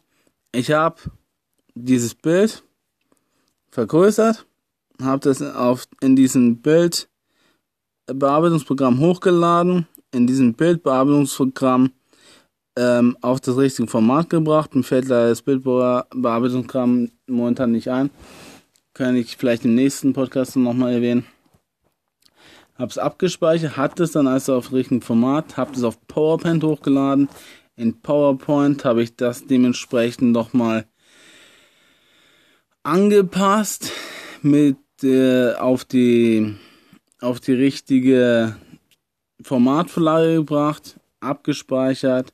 ich 0.52 0.72
habe 0.72 0.98
dieses 1.76 2.16
Bild 2.16 2.64
vergrößert, 3.72 4.46
habe 5.02 5.22
das 5.22 5.42
auf, 5.42 5.88
in 6.02 6.16
diesem 6.16 6.62
Bildbearbeitungsprogramm 6.62 9.00
hochgeladen, 9.00 9.88
in 10.12 10.28
diesem 10.28 10.54
Bildbearbeitungsprogramm 10.54 11.92
ähm, 12.78 13.18
auf 13.22 13.42
das 13.42 13.58
richtige 13.58 13.88
Format 13.88 14.30
gebracht. 14.30 14.76
Mir 14.76 14.84
fällt 14.84 15.08
leider 15.08 15.30
das 15.30 15.42
Bildbearbeitungsprogramm 15.42 17.10
momentan 17.28 17.72
nicht 17.72 17.90
ein. 17.90 18.12
Kann 18.94 19.16
ich 19.16 19.38
vielleicht 19.38 19.66
im 19.66 19.74
nächsten 19.76 20.14
Podcast 20.14 20.56
nochmal 20.56 20.94
erwähnen. 20.94 21.26
Hab's 22.78 22.98
abgespeichert, 22.98 23.76
hatte 23.76 24.04
es 24.04 24.14
dann 24.14 24.28
also 24.28 24.56
auf 24.56 24.72
richtigen 24.72 25.02
Format, 25.02 25.58
hab 25.58 25.76
es 25.76 25.84
auf 25.84 26.00
PowerPoint 26.08 26.64
hochgeladen. 26.64 27.28
In 27.80 28.02
PowerPoint 28.02 28.84
habe 28.84 29.04
ich 29.04 29.16
das 29.16 29.48
dementsprechend 29.48 30.34
nochmal 30.34 30.86
angepasst 32.84 33.94
mit 34.42 34.76
äh, 35.02 35.54
auf 35.54 35.86
die 35.86 36.56
auf 37.22 37.40
die 37.40 37.54
richtige 37.54 38.58
Formatvorlage 39.42 40.36
gebracht, 40.36 41.00
abgespeichert 41.22 42.34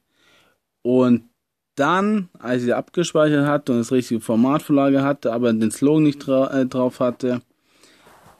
und 0.82 1.30
dann, 1.76 2.30
als 2.40 2.64
ich 2.64 2.74
abgespeichert 2.74 3.46
hatte 3.46 3.74
und 3.74 3.78
das 3.78 3.92
richtige 3.92 4.22
Formatvorlage 4.22 5.04
hatte, 5.04 5.32
aber 5.32 5.54
den 5.54 5.70
Slogan 5.70 6.06
nicht 6.06 6.26
dra 6.26 6.60
äh, 6.60 6.66
drauf 6.66 7.00
hatte, 7.00 7.44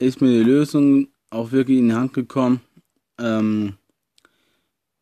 ist 0.00 0.20
mir 0.20 0.30
die 0.30 0.50
Lösung 0.50 1.06
auch 1.30 1.52
wirklich 1.52 1.78
in 1.78 1.90
die 1.90 1.94
Hand 1.94 2.14
gekommen. 2.14 2.62
Ähm, 3.20 3.74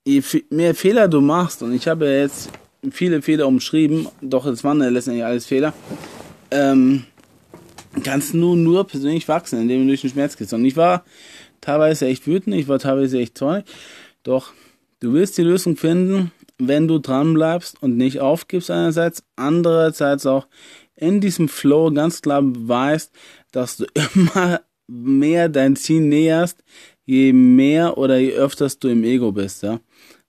je 0.09 0.23
mehr 0.51 0.75
Fehler 0.75 1.07
du 1.07 1.21
machst, 1.21 1.62
und 1.62 1.75
ich 1.75 1.87
habe 1.87 2.07
ja 2.07 2.23
jetzt 2.23 2.51
viele 2.90 3.21
Fehler 3.21 3.47
umschrieben, 3.47 4.09
doch 4.23 4.47
es 4.47 4.64
waren 4.64 4.81
ja 4.81 4.88
letztendlich 4.88 5.25
alles 5.25 5.47
Fehler, 5.47 5.75
ähm, 6.51 7.05
kannst 8.03 8.33
du 8.33 8.55
nur 8.55 8.87
persönlich 8.87 9.29
wachsen, 9.29 9.61
indem 9.61 9.83
du 9.83 9.88
durch 9.88 10.01
den 10.01 10.11
Schmerz 10.11 10.37
gehst. 10.37 10.55
Und 10.55 10.64
ich 10.64 10.77
war 10.77 11.05
teilweise 11.61 12.07
echt 12.07 12.27
wütend, 12.27 12.57
ich 12.57 12.68
war 12.68 12.79
teilweise 12.79 13.18
echt 13.18 13.37
zornig. 13.37 13.66
Doch 14.23 14.53
du 15.01 15.12
wirst 15.12 15.37
die 15.37 15.42
Lösung 15.42 15.77
finden, 15.77 16.33
wenn 16.59 16.88
du 16.88 16.99
dran 16.99 17.35
bleibst 17.35 17.83
und 17.83 17.97
nicht 17.97 18.21
aufgibst 18.21 18.71
einerseits, 18.71 19.23
andererseits 19.37 20.25
auch 20.27 20.47
in 20.97 21.21
diesem 21.21 21.49
Flow 21.49 21.92
ganz 21.92 22.23
klar 22.23 22.42
weißt, 22.42 23.12
dass 23.53 23.77
du 23.77 23.85
immer 24.14 24.61
mehr 24.87 25.51
dein 25.51 25.77
Ziel 25.77 26.01
näherst, 26.01 26.64
je 27.05 27.33
mehr 27.35 27.99
oder 27.99 28.16
je 28.16 28.33
öfters 28.33 28.79
du 28.79 28.88
im 28.88 29.05
Ego 29.05 29.33
bist, 29.33 29.62
ja. 29.62 29.81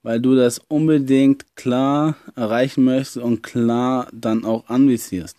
Weil 0.01 0.21
du 0.21 0.35
das 0.35 0.59
unbedingt 0.59 1.55
klar 1.55 2.15
erreichen 2.35 2.83
möchtest 2.85 3.17
und 3.17 3.43
klar 3.43 4.07
dann 4.13 4.45
auch 4.45 4.69
anvisierst. 4.69 5.37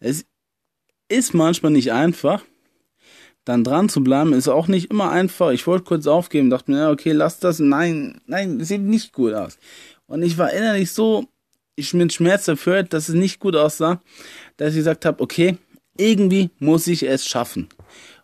Es 0.00 0.24
ist 1.08 1.34
manchmal 1.34 1.72
nicht 1.72 1.92
einfach, 1.92 2.42
dann 3.44 3.62
dran 3.62 3.88
zu 3.88 4.02
bleiben, 4.02 4.32
ist 4.32 4.48
auch 4.48 4.68
nicht 4.68 4.90
immer 4.90 5.10
einfach. 5.10 5.50
Ich 5.50 5.66
wollte 5.66 5.84
kurz 5.84 6.06
aufgeben, 6.06 6.50
dachte 6.50 6.70
mir, 6.70 6.90
okay, 6.90 7.12
lass 7.12 7.38
das. 7.38 7.58
Nein, 7.58 8.20
nein, 8.26 8.62
sieht 8.64 8.80
nicht 8.80 9.12
gut 9.12 9.34
aus. 9.34 9.58
Und 10.06 10.22
ich 10.22 10.38
war 10.38 10.52
innerlich 10.52 10.92
so, 10.92 11.26
ich 11.76 11.92
mit 11.92 12.12
Schmerz 12.12 12.48
erfüllt, 12.48 12.92
dass 12.92 13.08
es 13.08 13.14
nicht 13.14 13.40
gut 13.40 13.56
aussah, 13.56 14.00
dass 14.56 14.70
ich 14.70 14.78
gesagt 14.78 15.04
habe, 15.04 15.22
okay, 15.22 15.58
irgendwie 15.96 16.50
muss 16.58 16.86
ich 16.86 17.02
es 17.02 17.26
schaffen. 17.26 17.68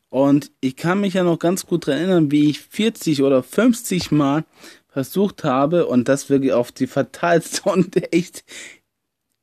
Und 0.09 0.51
ich 0.61 0.77
kann 0.77 1.01
mich 1.01 1.15
ja 1.15 1.23
noch 1.23 1.39
ganz 1.39 1.67
gut 1.67 1.87
daran 1.87 2.01
erinnern, 2.01 2.31
wie 2.33 2.51
ich 2.51 2.61
40 2.61 3.23
oder 3.23 3.43
50 3.43 4.11
Mal 4.11 4.45
versucht 4.91 5.45
habe 5.45 5.87
und 5.87 6.09
das 6.09 6.29
wirklich 6.31 6.53
auf 6.53 6.73
die 6.73 6.87
fatalste 6.87 7.63
und 7.71 8.13
echt 8.13 8.45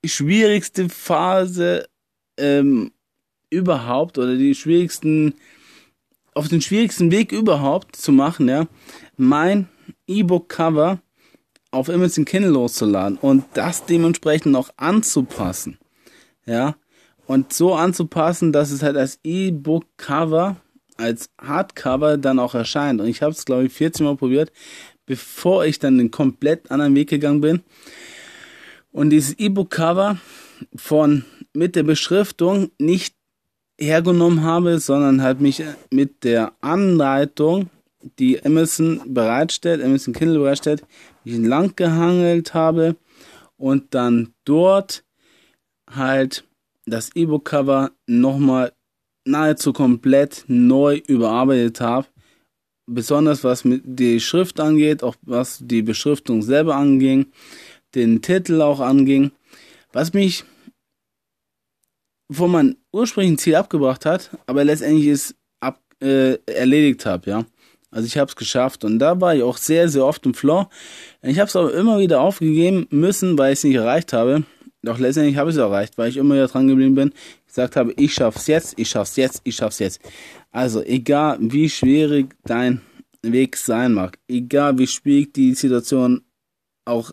schwierigste 0.05 0.89
Phase 0.89 1.87
ähm, 2.37 2.91
überhaupt 3.49 4.17
oder 4.17 4.35
die 4.35 4.55
schwierigsten 4.55 5.33
auf 6.33 6.49
den 6.49 6.61
schwierigsten 6.61 7.09
Weg 7.09 7.31
überhaupt 7.31 7.95
zu 7.95 8.11
machen, 8.11 8.47
ja, 8.47 8.67
mein 9.17 9.67
E-Book-Cover 10.05 10.99
auf 11.71 11.89
Amazon 11.89 12.25
Kindle 12.25 12.51
loszuladen 12.51 13.17
und 13.17 13.43
das 13.55 13.85
dementsprechend 13.85 14.55
auch 14.55 14.69
anzupassen, 14.77 15.79
ja, 16.45 16.75
und 17.25 17.53
so 17.53 17.73
anzupassen, 17.73 18.53
dass 18.53 18.71
es 18.71 18.83
halt 18.83 18.97
als 18.97 19.19
E-Book-Cover, 19.23 20.57
als 20.95 21.29
Hardcover 21.39 22.17
dann 22.17 22.39
auch 22.39 22.55
erscheint. 22.55 23.01
Und 23.01 23.07
ich 23.07 23.21
habe 23.21 23.33
es, 23.33 23.43
glaube 23.43 23.65
ich, 23.65 23.73
14 23.73 24.05
Mal 24.05 24.15
probiert, 24.15 24.51
bevor 25.07 25.65
ich 25.65 25.79
dann 25.79 25.97
den 25.97 26.11
komplett 26.11 26.69
anderen 26.69 26.93
Weg 26.93 27.09
gegangen 27.09 27.41
bin. 27.41 27.63
Und 28.91 29.09
dieses 29.09 29.39
E-Book-Cover 29.39 30.17
von 30.75 31.25
mit 31.53 31.75
der 31.75 31.83
Beschriftung 31.83 32.69
nicht 32.77 33.15
hergenommen 33.79 34.43
habe, 34.43 34.79
sondern 34.79 35.23
halt 35.23 35.41
mich 35.41 35.63
mit 35.91 36.23
der 36.23 36.53
Anleitung, 36.61 37.69
die 38.19 38.43
Amazon 38.43 39.01
bereitstellt, 39.07 39.83
Amazon 39.83 40.13
Kindle 40.13 40.39
bereitstellt, 40.39 40.83
mich 41.23 41.37
lang 41.37 41.75
gehangelt 41.75 42.53
habe 42.53 42.95
und 43.55 43.93
dann 43.93 44.33
dort 44.45 45.03
halt 45.89 46.43
das 46.85 47.15
E-Book-Cover 47.15 47.91
nochmal 48.05 48.73
nahezu 49.25 49.73
komplett 49.73 50.45
neu 50.47 51.01
überarbeitet 51.07 51.81
habe. 51.81 52.07
Besonders 52.89 53.43
was 53.43 53.65
mit 53.65 53.81
die 53.85 54.19
Schrift 54.19 54.59
angeht, 54.59 55.03
auch 55.03 55.15
was 55.21 55.59
die 55.61 55.81
Beschriftung 55.81 56.41
selber 56.41 56.75
anging, 56.75 57.27
den 57.95 58.21
Titel 58.21 58.61
auch 58.61 58.79
anging. 58.79 59.31
Was 59.91 60.13
mich 60.13 60.45
von 62.31 62.51
meinem 62.51 62.77
ursprünglichen 62.91 63.37
Ziel 63.37 63.55
abgebracht 63.55 64.05
hat, 64.05 64.31
aber 64.45 64.63
letztendlich 64.63 65.07
ist 65.07 65.35
ab, 65.59 65.81
äh, 66.01 66.37
erledigt 66.45 67.05
habe, 67.05 67.29
ja. 67.29 67.45
Also 67.89 68.05
ich 68.05 68.17
habe 68.17 68.29
es 68.29 68.35
geschafft 68.35 68.83
und 68.83 68.99
da 68.99 69.19
war 69.21 69.33
ich 69.33 69.43
auch 69.43 69.57
sehr, 69.57 69.87
sehr 69.87 70.05
oft 70.05 70.25
im 70.25 70.33
Floor. 70.33 70.69
Ich 71.21 71.39
habe 71.39 71.47
es 71.47 71.55
aber 71.55 71.73
immer 71.73 71.99
wieder 71.99 72.19
aufgegeben 72.19 72.87
müssen, 72.89 73.37
weil 73.37 73.53
ich 73.53 73.59
es 73.59 73.63
nicht 73.63 73.75
erreicht 73.75 74.11
habe. 74.11 74.43
Doch 74.83 74.99
letztendlich 74.99 75.37
habe 75.37 75.49
ich 75.49 75.55
es 75.55 75.61
erreicht, 75.61 75.97
weil 75.97 76.09
ich 76.09 76.17
immer 76.17 76.35
wieder 76.35 76.47
dran 76.47 76.67
geblieben 76.67 76.95
bin. 76.95 77.13
Gesagt 77.57 77.75
habe, 77.75 77.93
ich 77.97 78.13
schaff's 78.13 78.45
jetzt, 78.45 78.75
ich 78.77 78.87
schaff's 78.87 79.15
jetzt, 79.15 79.41
ich 79.43 79.55
schaff's 79.55 79.79
jetzt. 79.79 79.99
Also 80.51 80.83
egal 80.83 81.39
wie 81.41 81.67
schwierig 81.67 82.35
dein 82.43 82.81
Weg 83.23 83.57
sein 83.57 83.95
mag, 83.95 84.19
egal 84.27 84.77
wie 84.77 84.85
schwierig 84.85 85.33
die 85.33 85.55
Situation 85.55 86.21
auch 86.85 87.11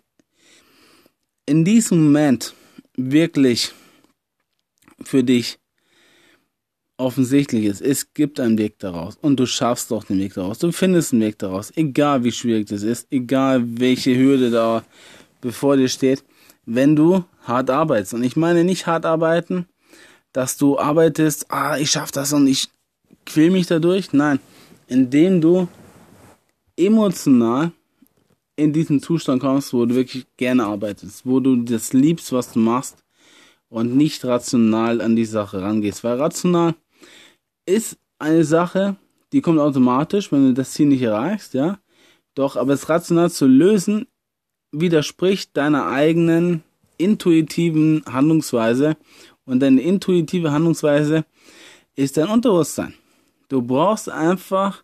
in 1.46 1.64
diesem 1.64 2.04
Moment 2.04 2.52
wirklich 2.94 3.72
für 5.02 5.24
dich 5.24 5.58
offensichtlich 6.98 7.64
ist. 7.64 7.80
Es 7.80 8.12
gibt 8.12 8.38
einen 8.38 8.58
Weg 8.58 8.78
daraus 8.78 9.16
und 9.22 9.40
du 9.40 9.46
schaffst 9.46 9.90
doch 9.90 10.04
den 10.04 10.18
Weg 10.18 10.34
daraus. 10.34 10.58
Du 10.58 10.72
findest 10.72 11.14
einen 11.14 11.22
Weg 11.22 11.38
daraus, 11.38 11.72
egal 11.74 12.22
wie 12.22 12.32
schwierig 12.32 12.68
das 12.68 12.82
ist, 12.82 13.10
egal 13.10 13.62
welche 13.80 14.14
Hürde 14.14 14.50
da 14.50 14.84
bevor 15.40 15.78
dir 15.78 15.88
steht, 15.88 16.22
wenn 16.66 16.94
du 16.96 17.24
hart 17.44 17.70
arbeitest. 17.70 18.12
Und 18.12 18.24
ich 18.24 18.36
meine 18.36 18.62
nicht 18.62 18.86
hart 18.86 19.06
arbeiten, 19.06 19.66
dass 20.34 20.58
du 20.58 20.78
arbeitest, 20.78 21.50
ah, 21.50 21.78
ich 21.78 21.90
schaff 21.90 22.10
das 22.10 22.34
und 22.34 22.46
ich 22.46 22.68
quäl 23.24 23.50
mich 23.50 23.66
dadurch. 23.66 24.12
Nein, 24.12 24.40
indem 24.88 25.40
du 25.40 25.68
emotional 26.76 27.72
in 28.56 28.72
diesen 28.72 29.00
Zustand 29.00 29.40
kommst, 29.40 29.72
wo 29.72 29.86
du 29.86 29.94
wirklich 29.94 30.26
gerne 30.36 30.66
arbeitest, 30.66 31.24
wo 31.24 31.40
du 31.40 31.56
das 31.56 31.92
liebst, 31.92 32.32
was 32.32 32.52
du 32.52 32.58
machst 32.58 33.04
und 33.68 33.96
nicht 33.96 34.24
rational 34.24 35.00
an 35.00 35.16
die 35.16 35.24
Sache 35.24 35.62
rangehst. 35.62 36.04
Weil 36.04 36.20
rational 36.20 36.74
ist 37.64 37.96
eine 38.18 38.44
Sache, 38.44 38.96
die 39.32 39.40
kommt 39.40 39.60
automatisch, 39.60 40.30
wenn 40.32 40.48
du 40.48 40.52
das 40.52 40.72
Ziel 40.72 40.86
nicht 40.86 41.02
erreichst, 41.02 41.54
ja. 41.54 41.78
Doch, 42.34 42.56
aber 42.56 42.72
es 42.72 42.88
rational 42.88 43.30
zu 43.30 43.46
lösen, 43.46 44.06
widerspricht 44.72 45.56
deiner 45.56 45.86
eigenen 45.86 46.64
intuitiven 46.98 48.02
Handlungsweise. 48.06 48.96
Und 49.46 49.60
deine 49.60 49.80
intuitive 49.82 50.52
Handlungsweise 50.52 51.24
ist 51.96 52.16
dein 52.16 52.28
Unterbewusstsein. 52.28 52.94
Du 53.48 53.62
brauchst 53.62 54.08
einfach 54.08 54.82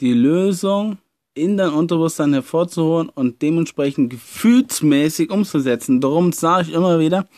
die 0.00 0.12
Lösung 0.12 0.98
in 1.34 1.56
dein 1.56 1.70
Unterbewusstsein 1.70 2.32
hervorzuholen 2.32 3.08
und 3.10 3.42
dementsprechend 3.42 4.10
gefühlsmäßig 4.10 5.30
umzusetzen. 5.30 6.00
Darum 6.00 6.32
sage 6.32 6.68
ich 6.68 6.74
immer 6.74 6.98
wieder, 6.98 7.28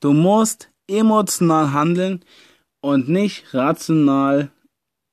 Du 0.00 0.14
musst 0.14 0.70
emotional 0.88 1.72
handeln 1.72 2.24
und 2.80 3.08
nicht 3.08 3.52
rational 3.52 4.50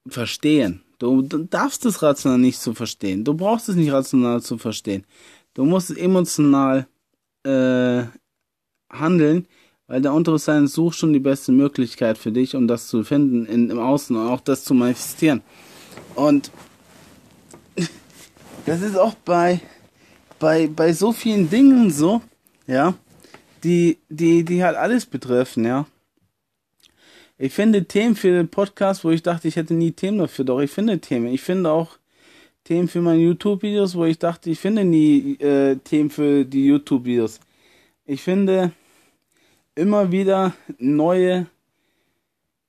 verstehen. 0.08 0.82
Du, 0.97 1.21
darfst 1.21 1.86
es 1.86 2.02
rational 2.02 2.39
nicht 2.39 2.60
zu 2.60 2.73
verstehen. 2.73 3.23
Du 3.23 3.34
brauchst 3.34 3.69
es 3.69 3.76
nicht 3.76 3.91
rational 3.91 4.41
zu 4.41 4.58
verstehen. 4.58 5.06
Du 5.54 5.65
musst 5.65 5.95
emotional 5.95 6.88
äh, 7.43 8.04
handeln, 8.89 9.47
weil 9.88 10.02
der 10.02 10.13
Unterbewusstsein 10.13 10.67
sucht 10.67 10.97
schon 10.97 11.13
die 11.13 11.19
beste 11.19 11.52
Möglichkeit 11.52 12.17
für 12.17 12.32
dich, 12.32 12.56
um 12.56 12.67
das 12.67 12.88
zu 12.88 13.04
finden 13.04 13.45
in, 13.45 13.69
im 13.69 13.80
Außen 13.80 14.15
und 14.15 14.28
auch 14.28 14.41
das 14.41 14.63
zu 14.63 14.73
manifestieren. 14.73 15.41
Und 16.15 16.52
das 18.65 18.82
ist 18.82 18.97
auch 18.97 19.13
bei, 19.13 19.62
bei, 20.39 20.67
bei 20.67 20.93
so 20.93 21.12
vielen 21.12 21.50
Dingen 21.50 21.91
so, 21.91 22.21
ja 22.67 22.93
die, 23.63 23.97
die, 24.10 24.43
die 24.43 24.63
halt 24.63 24.78
alles 24.78 25.06
betreffen, 25.06 25.65
ja. 25.65 25.86
Ich 27.38 27.54
finde 27.54 27.86
Themen 27.86 28.15
für 28.15 28.32
den 28.32 28.50
Podcast, 28.50 29.04
wo 29.04 29.12
ich 29.12 29.21
dachte, 29.21 29.47
ich 29.47 29.58
hätte 29.58 29.73
nie 29.73 29.91
Themen 29.91 30.17
dafür, 30.17 30.45
doch 30.45 30.60
ich 30.60 30.71
finde 30.71 31.00
Themen. 31.00 31.28
Ich 31.28 31.41
finde 31.41 31.71
auch 31.71 31.97
Themen 32.63 32.88
für 32.88 33.02
meine 33.02 33.21
YouTube-Videos, 33.21 33.95
wo 33.95 34.06
ich 34.06 34.17
dachte, 34.17 34.50
ich 34.50 34.60
finde 34.60 34.84
nie 34.84 35.36
äh, 35.39 35.76
Themen 35.78 36.10
für 36.10 36.45
die 36.45 36.65
YouTube-Videos. 36.65 37.39
Ich 38.06 38.23
finde 38.23 38.71
immer 39.78 40.12
wieder 40.12 40.54
neue 40.80 41.48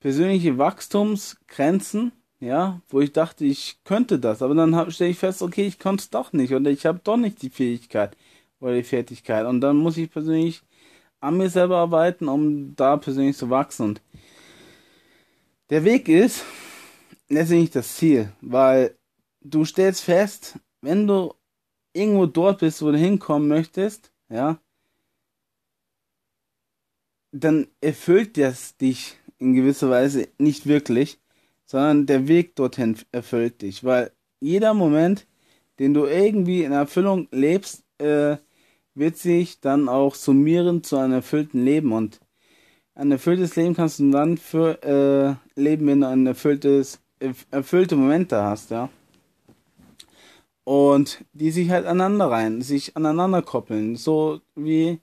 persönliche 0.00 0.58
Wachstumsgrenzen, 0.58 2.12
ja, 2.38 2.80
wo 2.88 3.00
ich 3.00 3.12
dachte, 3.12 3.44
ich 3.44 3.78
könnte 3.84 4.18
das, 4.18 4.42
aber 4.42 4.54
dann 4.54 4.90
stelle 4.90 5.10
ich 5.10 5.18
fest, 5.18 5.42
okay, 5.42 5.66
ich 5.66 5.78
konnte 5.78 6.02
es 6.02 6.10
doch 6.10 6.32
nicht 6.32 6.54
oder 6.54 6.70
ich 6.70 6.86
habe 6.86 7.00
doch 7.02 7.16
nicht 7.16 7.42
die 7.42 7.50
Fähigkeit 7.50 8.16
oder 8.60 8.74
die 8.74 8.84
Fertigkeit 8.84 9.46
und 9.46 9.60
dann 9.60 9.76
muss 9.76 9.96
ich 9.96 10.10
persönlich 10.10 10.62
an 11.20 11.36
mir 11.36 11.50
selber 11.50 11.78
arbeiten, 11.78 12.28
um 12.28 12.76
da 12.76 12.96
persönlich 12.96 13.36
zu 13.36 13.50
wachsen. 13.50 13.88
Und 13.88 14.02
der 15.70 15.84
Weg 15.84 16.08
ist 16.08 16.44
letztendlich 17.28 17.70
das 17.70 17.96
Ziel, 17.96 18.32
weil 18.40 18.96
du 19.40 19.64
stellst 19.64 20.02
fest, 20.02 20.58
wenn 20.80 21.06
du 21.06 21.34
irgendwo 21.92 22.26
dort 22.26 22.60
bist, 22.60 22.82
wo 22.82 22.92
du 22.92 22.98
hinkommen 22.98 23.48
möchtest, 23.48 24.12
ja, 24.28 24.58
dann 27.44 27.68
erfüllt 27.80 28.36
das 28.36 28.76
dich 28.76 29.16
in 29.38 29.54
gewisser 29.54 29.90
Weise 29.90 30.28
nicht 30.38 30.66
wirklich, 30.66 31.18
sondern 31.64 32.06
der 32.06 32.28
Weg 32.28 32.56
dorthin 32.56 32.96
erfüllt 33.12 33.62
dich, 33.62 33.84
weil 33.84 34.10
jeder 34.40 34.74
Moment, 34.74 35.26
den 35.78 35.94
du 35.94 36.06
irgendwie 36.06 36.64
in 36.64 36.72
Erfüllung 36.72 37.28
lebst, 37.30 37.84
äh, 37.98 38.36
wird 38.94 39.16
sich 39.16 39.60
dann 39.60 39.88
auch 39.88 40.14
summieren 40.14 40.82
zu 40.82 40.96
einem 40.96 41.14
erfüllten 41.14 41.64
Leben. 41.64 41.92
Und 41.92 42.20
ein 42.94 43.12
erfülltes 43.12 43.54
Leben 43.54 43.74
kannst 43.74 44.00
du 44.00 44.10
dann 44.10 44.38
für 44.38 44.82
äh, 44.82 45.60
leben, 45.60 45.86
wenn 45.86 46.00
du 46.00 46.08
ein 46.08 46.26
erfülltes 46.26 47.00
erfüllte 47.50 47.96
Momente 47.96 48.42
hast, 48.42 48.70
ja. 48.70 48.88
und 50.68 51.24
die 51.32 51.50
sich 51.50 51.70
halt 51.70 51.86
aneinander 51.86 52.30
rein, 52.30 52.60
sich 52.60 52.96
aneinander 52.96 53.42
koppeln, 53.42 53.96
so 53.96 54.40
wie 54.54 55.00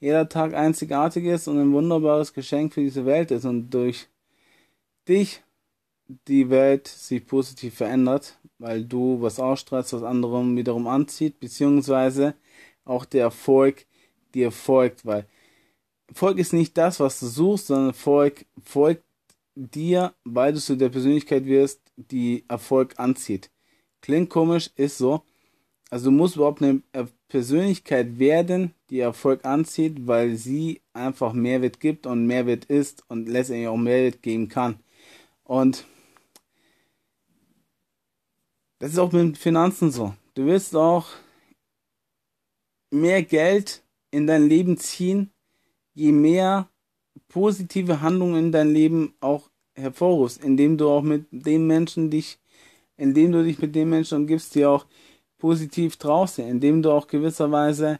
jeder 0.00 0.28
Tag 0.28 0.54
einzigartig 0.54 1.24
ist 1.24 1.48
und 1.48 1.58
ein 1.58 1.72
wunderbares 1.72 2.32
Geschenk 2.32 2.74
für 2.74 2.82
diese 2.82 3.04
Welt 3.04 3.30
ist 3.30 3.44
und 3.44 3.70
durch 3.70 4.08
dich 5.08 5.42
die 6.26 6.48
Welt 6.50 6.88
sich 6.88 7.26
positiv 7.26 7.74
verändert, 7.74 8.38
weil 8.58 8.84
du 8.84 9.20
was 9.20 9.38
ausstrahlst, 9.38 9.92
was 9.92 10.02
anderem 10.02 10.56
wiederum 10.56 10.86
anzieht, 10.86 11.38
beziehungsweise 11.40 12.34
auch 12.84 13.04
der 13.04 13.24
Erfolg 13.24 13.86
dir 14.34 14.50
folgt, 14.50 15.04
weil 15.04 15.26
Erfolg 16.08 16.38
ist 16.38 16.52
nicht 16.54 16.76
das, 16.78 17.00
was 17.00 17.20
du 17.20 17.26
suchst, 17.26 17.66
sondern 17.66 17.88
Erfolg 17.88 18.46
folgt 18.64 19.04
dir, 19.54 20.14
weil 20.24 20.52
du 20.52 20.60
zu 20.60 20.76
der 20.76 20.88
Persönlichkeit 20.88 21.44
wirst, 21.44 21.80
die 21.96 22.44
Erfolg 22.48 22.98
anzieht. 22.98 23.50
Klingt 24.00 24.30
komisch, 24.30 24.70
ist 24.76 24.98
so. 24.98 25.22
Also 25.90 26.06
du 26.06 26.16
musst 26.16 26.36
überhaupt 26.36 26.62
eine 26.62 26.82
Persönlichkeit 27.28 28.18
werden, 28.18 28.74
die 28.90 29.00
Erfolg 29.00 29.44
anzieht, 29.44 30.06
weil 30.06 30.36
sie 30.36 30.82
einfach 30.92 31.32
Mehrwert 31.32 31.80
gibt 31.80 32.06
und 32.06 32.26
Mehrwert 32.26 32.66
ist 32.66 33.04
und 33.08 33.28
letztendlich 33.28 33.68
auch 33.68 33.76
Mehrwert 33.76 34.22
geben 34.22 34.48
kann. 34.48 34.80
Und 35.44 35.86
das 38.78 38.92
ist 38.92 38.98
auch 38.98 39.12
mit 39.12 39.38
Finanzen 39.38 39.90
so. 39.90 40.14
Du 40.34 40.46
wirst 40.46 40.76
auch 40.76 41.06
mehr 42.90 43.22
Geld 43.22 43.82
in 44.10 44.26
dein 44.26 44.48
Leben 44.48 44.76
ziehen, 44.76 45.30
je 45.94 46.12
mehr 46.12 46.68
positive 47.28 48.00
Handlungen 48.00 48.46
in 48.46 48.52
dein 48.52 48.72
Leben 48.72 49.14
auch 49.20 49.50
hervorrufst, 49.74 50.42
indem 50.44 50.76
du 50.76 50.88
auch 50.88 51.02
mit 51.02 51.26
den 51.30 51.66
Menschen 51.66 52.10
dich, 52.10 52.38
indem 52.96 53.32
du 53.32 53.44
dich 53.44 53.58
mit 53.58 53.74
den 53.74 53.90
Menschen 53.90 54.18
umgibst, 54.18 54.54
die 54.54 54.64
auch 54.64 54.86
positiv 55.38 55.96
draußen, 55.96 56.46
indem 56.46 56.82
du 56.82 56.90
auch 56.90 57.06
gewisserweise 57.06 57.98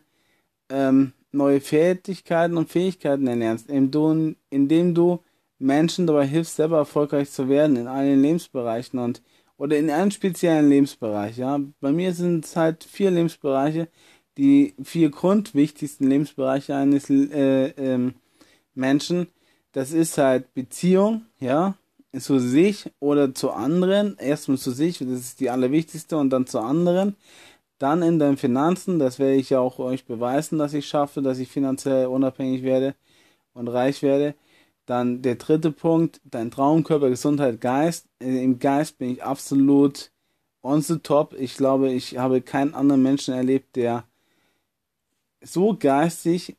ähm, 0.68 1.12
neue 1.32 1.60
Fertigkeiten 1.60 2.56
und 2.56 2.70
Fähigkeiten 2.70 3.26
erlernst, 3.26 3.68
indem 3.68 3.90
du, 3.90 4.34
indem 4.50 4.94
du 4.94 5.20
Menschen 5.58 6.06
dabei 6.06 6.26
hilfst, 6.26 6.56
selber 6.56 6.78
erfolgreich 6.78 7.30
zu 7.30 7.48
werden 7.48 7.76
in 7.76 7.86
allen 7.86 8.20
Lebensbereichen 8.20 8.98
und 8.98 9.22
oder 9.56 9.76
in 9.76 9.90
einem 9.90 10.12
speziellen 10.12 10.68
Lebensbereich. 10.68 11.36
Ja, 11.36 11.60
bei 11.80 11.90
mir 11.90 12.14
sind 12.14 12.44
es 12.44 12.56
halt 12.56 12.84
vier 12.84 13.10
Lebensbereiche, 13.10 13.88
die 14.36 14.74
vier 14.82 15.10
grundwichtigsten 15.10 16.08
Lebensbereiche 16.08 16.76
eines 16.76 17.10
äh, 17.10 17.70
ähm, 17.76 18.14
Menschen. 18.74 19.26
Das 19.72 19.90
ist 19.90 20.16
halt 20.16 20.54
Beziehung, 20.54 21.26
ja, 21.40 21.74
zu 22.16 22.38
sich 22.38 22.90
oder 23.00 23.34
zu 23.34 23.50
anderen. 23.50 24.16
Erstmal 24.18 24.58
zu 24.58 24.70
sich, 24.70 24.98
das 24.98 25.08
ist 25.08 25.40
die 25.40 25.50
allerwichtigste, 25.50 26.16
und 26.16 26.30
dann 26.30 26.46
zu 26.46 26.60
anderen. 26.60 27.16
Dann 27.78 28.02
in 28.02 28.18
deinen 28.18 28.36
Finanzen, 28.36 28.98
das 28.98 29.18
werde 29.18 29.36
ich 29.36 29.50
ja 29.50 29.60
auch 29.60 29.78
euch 29.78 30.04
beweisen, 30.04 30.58
dass 30.58 30.74
ich 30.74 30.88
schaffe, 30.88 31.22
dass 31.22 31.38
ich 31.38 31.48
finanziell 31.48 32.06
unabhängig 32.06 32.62
werde 32.62 32.94
und 33.54 33.68
reich 33.68 34.02
werde. 34.02 34.34
Dann 34.86 35.22
der 35.22 35.36
dritte 35.36 35.70
Punkt, 35.70 36.20
dein 36.24 36.50
Traumkörper, 36.50 37.10
Gesundheit, 37.10 37.60
Geist. 37.60 38.06
Im 38.20 38.58
Geist 38.58 38.98
bin 38.98 39.10
ich 39.10 39.22
absolut 39.22 40.10
on 40.62 40.82
the 40.82 40.98
top. 40.98 41.34
Ich 41.38 41.56
glaube, 41.56 41.90
ich 41.92 42.18
habe 42.18 42.40
keinen 42.40 42.74
anderen 42.74 43.02
Menschen 43.02 43.34
erlebt, 43.34 43.76
der 43.76 44.04
so 45.42 45.76
geistig 45.78 46.56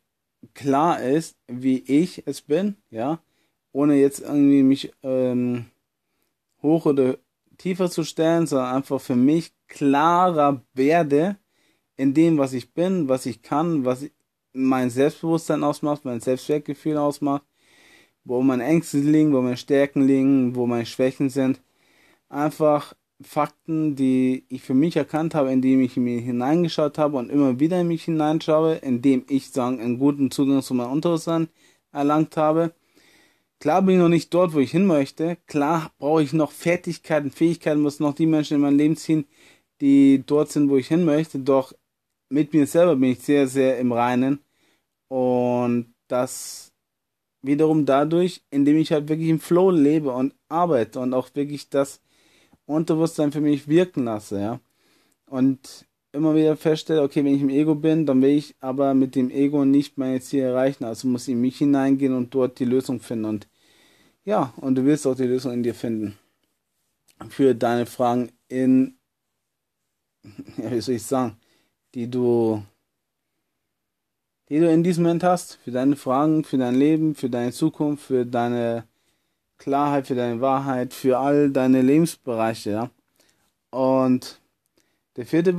klar 0.53 1.01
ist, 1.01 1.35
wie 1.47 1.79
ich 1.79 2.23
es 2.25 2.41
bin, 2.41 2.77
ja, 2.91 3.19
ohne 3.71 3.95
jetzt 3.95 4.21
irgendwie 4.21 4.63
mich 4.63 4.91
ähm, 5.03 5.65
hoch 6.61 6.85
oder 6.85 7.17
tiefer 7.57 7.89
zu 7.89 8.03
stellen, 8.03 8.47
sondern 8.47 8.75
einfach 8.75 9.01
für 9.01 9.15
mich 9.15 9.53
klarer 9.67 10.61
werde 10.73 11.37
in 11.97 12.13
dem, 12.13 12.37
was 12.37 12.53
ich 12.53 12.73
bin, 12.73 13.09
was 13.09 13.25
ich 13.25 13.41
kann, 13.41 13.85
was 13.85 14.05
mein 14.53 14.89
Selbstbewusstsein 14.89 15.63
ausmacht, 15.63 16.05
mein 16.05 16.21
Selbstwertgefühl 16.21 16.97
ausmacht 16.97 17.43
wo 18.29 18.41
meine 18.41 18.63
Ängste 18.63 18.99
liegen, 18.99 19.33
wo 19.33 19.41
meine 19.41 19.57
Stärken 19.57 20.05
liegen, 20.05 20.55
wo 20.55 20.67
meine 20.67 20.85
Schwächen 20.85 21.29
sind. 21.29 21.61
Einfach 22.29 22.93
Fakten, 23.21 23.95
die 23.95 24.45
ich 24.49 24.61
für 24.61 24.73
mich 24.73 24.95
erkannt 24.95 25.35
habe, 25.35 25.51
indem 25.51 25.81
ich 25.81 25.97
in 25.97 26.03
mich 26.03 26.23
hineingeschaut 26.23 26.97
habe 26.97 27.17
und 27.17 27.29
immer 27.29 27.59
wieder 27.59 27.81
in 27.81 27.87
mich 27.87 28.03
hineinschaue, 28.03 28.75
indem 28.75 29.25
ich 29.27 29.49
sagen, 29.49 29.81
einen 29.81 29.99
guten 29.99 30.31
Zugang 30.31 30.61
zu 30.61 30.73
meinem 30.73 30.91
Unterbewusstsein 30.91 31.49
erlangt 31.91 32.37
habe. 32.37 32.71
Klar 33.59 33.81
bin 33.81 33.95
ich 33.95 34.01
noch 34.01 34.09
nicht 34.09 34.33
dort, 34.33 34.53
wo 34.53 34.59
ich 34.59 34.71
hin 34.71 34.85
möchte. 34.85 35.37
Klar 35.45 35.91
brauche 35.97 36.23
ich 36.23 36.31
noch 36.31 36.51
Fertigkeiten, 36.51 37.29
Fähigkeiten, 37.29 37.81
muss 37.81 37.99
noch 37.99 38.15
die 38.15 38.25
Menschen 38.25 38.55
in 38.55 38.61
mein 38.61 38.77
Leben 38.77 38.95
ziehen, 38.95 39.25
die 39.81 40.23
dort 40.25 40.51
sind, 40.51 40.69
wo 40.69 40.77
ich 40.77 40.87
hin 40.87 41.03
möchte. 41.03 41.39
Doch 41.39 41.73
mit 42.29 42.53
mir 42.53 42.65
selber 42.67 42.95
bin 42.95 43.11
ich 43.11 43.19
sehr, 43.19 43.47
sehr 43.47 43.77
im 43.79 43.91
Reinen. 43.91 44.39
Und 45.09 45.93
das 46.07 46.71
wiederum 47.41 47.85
dadurch, 47.85 48.43
indem 48.49 48.77
ich 48.77 48.91
halt 48.91 49.09
wirklich 49.09 49.29
im 49.29 49.39
Flow 49.39 49.71
lebe 49.71 50.11
und 50.11 50.33
arbeite 50.47 50.99
und 50.99 51.13
auch 51.13 51.29
wirklich 51.35 51.69
das 51.69 52.01
Unterbewusstsein 52.65 53.31
für 53.31 53.41
mich 53.41 53.67
wirken 53.67 54.05
lasse, 54.05 54.39
ja. 54.39 54.59
Und 55.25 55.85
immer 56.11 56.35
wieder 56.35 56.57
feststelle, 56.57 57.01
okay, 57.01 57.23
wenn 57.23 57.35
ich 57.35 57.41
im 57.41 57.49
Ego 57.49 57.75
bin, 57.75 58.05
dann 58.05 58.21
will 58.21 58.37
ich 58.37 58.55
aber 58.59 58.93
mit 58.93 59.15
dem 59.15 59.29
Ego 59.29 59.65
nicht 59.65 59.97
meine 59.97 60.21
Ziele 60.21 60.47
erreichen, 60.47 60.83
also 60.83 61.07
muss 61.07 61.27
ich 61.27 61.33
in 61.33 61.41
mich 61.41 61.57
hineingehen 61.57 62.13
und 62.13 62.33
dort 62.33 62.59
die 62.59 62.65
Lösung 62.65 62.99
finden 62.99 63.25
und 63.25 63.47
ja, 64.25 64.53
und 64.57 64.75
du 64.75 64.85
willst 64.85 65.07
auch 65.07 65.15
die 65.15 65.23
Lösung 65.23 65.53
in 65.53 65.63
dir 65.63 65.73
finden. 65.73 66.17
Für 67.29 67.55
deine 67.55 67.85
Fragen 67.85 68.31
in, 68.47 68.97
ja, 70.57 70.71
wie 70.71 70.81
soll 70.81 70.95
ich 70.95 71.03
sagen, 71.03 71.37
die 71.95 72.09
du 72.09 72.63
die 74.49 74.59
du 74.59 74.69
in 74.71 74.83
diesem 74.83 75.03
Moment 75.03 75.23
hast, 75.23 75.59
für 75.63 75.71
deine 75.71 75.95
Fragen, 75.95 76.43
für 76.43 76.57
dein 76.57 76.75
Leben, 76.75 77.15
für 77.15 77.29
deine 77.29 77.51
Zukunft, 77.51 78.05
für 78.05 78.25
deine 78.25 78.85
Klarheit, 79.57 80.07
für 80.07 80.15
deine 80.15 80.41
Wahrheit, 80.41 80.93
für 80.93 81.19
all 81.19 81.51
deine 81.51 81.81
Lebensbereiche, 81.81 82.71
ja. 82.71 82.89
Und 83.71 84.39
der 85.19 85.25
vierte 85.25 85.51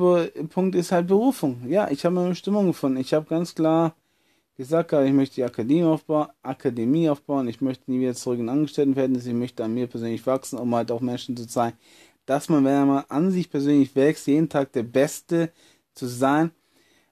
Punkt 0.48 0.74
ist 0.74 0.90
halt 0.90 1.06
Berufung. 1.06 1.68
Ja, 1.68 1.90
ich 1.90 2.06
habe 2.06 2.18
eine 2.18 2.30
Bestimmung 2.30 2.68
gefunden. 2.68 2.96
Ich 2.96 3.12
habe 3.12 3.26
ganz 3.26 3.54
klar 3.54 3.94
gesagt, 4.56 4.90
ich 4.94 5.12
möchte 5.12 5.34
die 5.34 5.44
Akademie 5.44 5.84
aufbauen, 5.84 6.28
Akademie 6.42 7.10
aufbauen. 7.10 7.46
Ich 7.46 7.60
möchte 7.60 7.90
nie 7.90 8.00
wieder 8.00 8.14
zurück 8.14 8.38
in 8.38 8.48
Angestelltenverhältnis. 8.48 9.26
Ich 9.26 9.34
möchte 9.34 9.62
an 9.62 9.74
mir 9.74 9.86
persönlich 9.86 10.24
wachsen, 10.26 10.58
um 10.58 10.74
halt 10.74 10.90
auch 10.90 11.02
Menschen 11.02 11.36
zu 11.36 11.46
zeigen, 11.46 11.76
dass 12.24 12.48
man, 12.48 12.64
wenn 12.64 12.88
man 12.88 13.04
an 13.10 13.32
sich 13.32 13.50
persönlich 13.50 13.94
wächst, 13.94 14.28
jeden 14.28 14.48
Tag 14.48 14.72
der 14.72 14.82
Beste 14.82 15.52
zu 15.92 16.06
sein 16.06 16.52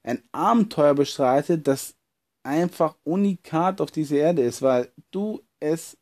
ein 0.02 0.22
Abenteuer 0.32 0.94
bestreitet, 0.94 1.68
das 1.68 1.96
einfach 2.44 2.96
unikat 3.04 3.82
auf 3.82 3.90
dieser 3.90 4.16
Erde 4.16 4.40
ist, 4.40 4.62
weil 4.62 4.90
du 5.10 5.42
es 5.60 5.98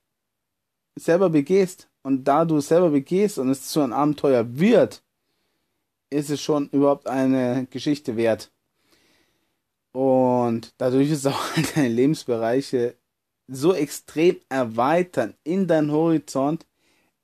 selber 0.95 1.29
begehst 1.29 1.89
und 2.05 2.23
da 2.23 2.45
du 2.45 2.59
es 2.59 2.69
selber 2.69 2.91
begehst 2.91 3.41
und 3.41 3.51
es 3.51 3.67
zu 3.67 3.81
einem 3.81 3.95
Abenteuer 3.95 4.47
wird, 4.57 5.03
ist 6.11 6.31
es 6.31 6.41
schon 6.41 6.69
überhaupt 6.71 7.07
eine 7.07 7.67
Geschichte 7.71 8.17
wert. 8.17 8.53
Und 9.93 10.75
dadurch 10.79 11.11
ist 11.11 11.27
auch 11.27 11.43
deine 11.75 11.89
Lebensbereiche 11.89 12.97
so 13.49 13.73
extrem 13.75 14.37
erweitern 14.49 15.35
in 15.45 15.67
deinen 15.67 15.91
Horizont, 15.91 16.67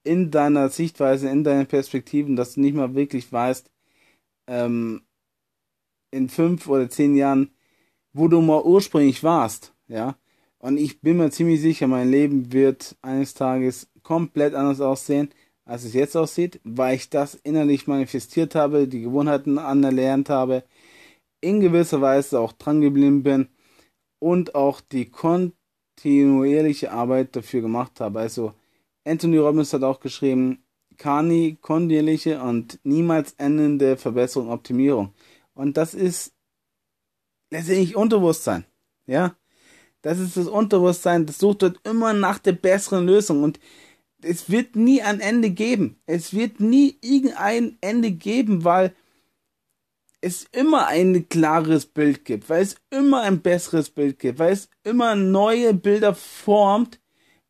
in 0.04 0.30
deiner 0.30 0.68
Sichtweise, 0.68 1.28
in 1.28 1.44
deinen 1.44 1.66
Perspektiven, 1.66 2.36
dass 2.36 2.54
du 2.54 2.60
nicht 2.60 2.74
mal 2.74 2.94
wirklich 2.94 3.30
weißt, 3.32 3.70
ähm, 4.46 5.02
in 6.10 6.28
fünf 6.28 6.66
oder 6.68 6.88
zehn 6.88 7.16
Jahren, 7.16 7.50
wo 8.12 8.28
du 8.28 8.40
mal 8.40 8.62
ursprünglich 8.62 9.22
warst, 9.22 9.74
ja. 9.88 10.16
Und 10.58 10.76
ich 10.76 11.00
bin 11.00 11.16
mir 11.16 11.30
ziemlich 11.30 11.60
sicher, 11.60 11.88
mein 11.88 12.10
Leben 12.10 12.52
wird 12.52 12.96
eines 13.02 13.34
Tages 13.34 13.90
komplett 14.02 14.54
anders 14.54 14.80
aussehen, 14.80 15.30
als 15.64 15.84
es 15.84 15.94
jetzt 15.94 16.16
aussieht, 16.16 16.60
weil 16.64 16.96
ich 16.96 17.10
das 17.10 17.34
innerlich 17.34 17.86
manifestiert 17.86 18.54
habe, 18.54 18.88
die 18.88 19.02
Gewohnheiten 19.02 19.58
anerlernt 19.58 20.28
habe, 20.28 20.64
in 21.40 21.60
gewisser 21.60 22.00
Weise 22.00 22.40
auch 22.40 22.52
dran 22.52 22.80
geblieben 22.80 23.22
bin 23.22 23.48
und 24.18 24.54
auch 24.54 24.80
die 24.80 25.10
kontinuierliche 25.10 26.92
Arbeit 26.92 27.34
dafür 27.36 27.60
gemacht 27.60 28.00
habe. 28.00 28.20
Also 28.20 28.54
Anthony 29.04 29.38
Robbins 29.38 29.72
hat 29.72 29.82
auch 29.82 30.00
geschrieben, 30.00 30.62
Kani, 30.98 31.58
kontinuierliche 31.60 32.40
und 32.40 32.78
niemals 32.84 33.32
endende 33.38 33.96
Verbesserung, 33.96 34.50
Optimierung. 34.50 35.12
Und 35.54 35.76
das 35.76 35.94
ist 35.94 36.32
letztendlich 37.50 37.96
Unterbewusstsein. 37.96 38.64
Ja. 39.06 39.36
Das 40.02 40.18
ist 40.18 40.36
das 40.36 40.48
Unterbewusstsein, 40.48 41.26
das 41.26 41.38
sucht 41.38 41.62
dort 41.62 41.80
immer 41.86 42.12
nach 42.12 42.40
der 42.40 42.52
besseren 42.52 43.06
Lösung. 43.06 43.44
Und 43.44 43.60
es 44.24 44.50
wird 44.50 44.76
nie 44.76 45.02
ein 45.02 45.20
Ende 45.20 45.50
geben. 45.50 46.00
Es 46.06 46.34
wird 46.34 46.60
nie 46.60 46.96
irgendein 47.00 47.76
Ende 47.80 48.10
geben, 48.10 48.64
weil 48.64 48.94
es 50.20 50.46
immer 50.52 50.86
ein 50.86 51.28
klares 51.28 51.86
Bild 51.86 52.24
gibt, 52.24 52.48
weil 52.48 52.62
es 52.62 52.76
immer 52.90 53.22
ein 53.22 53.40
besseres 53.40 53.90
Bild 53.90 54.18
gibt, 54.18 54.38
weil 54.38 54.52
es 54.52 54.68
immer 54.84 55.16
neue 55.16 55.74
Bilder 55.74 56.14
formt, 56.14 57.00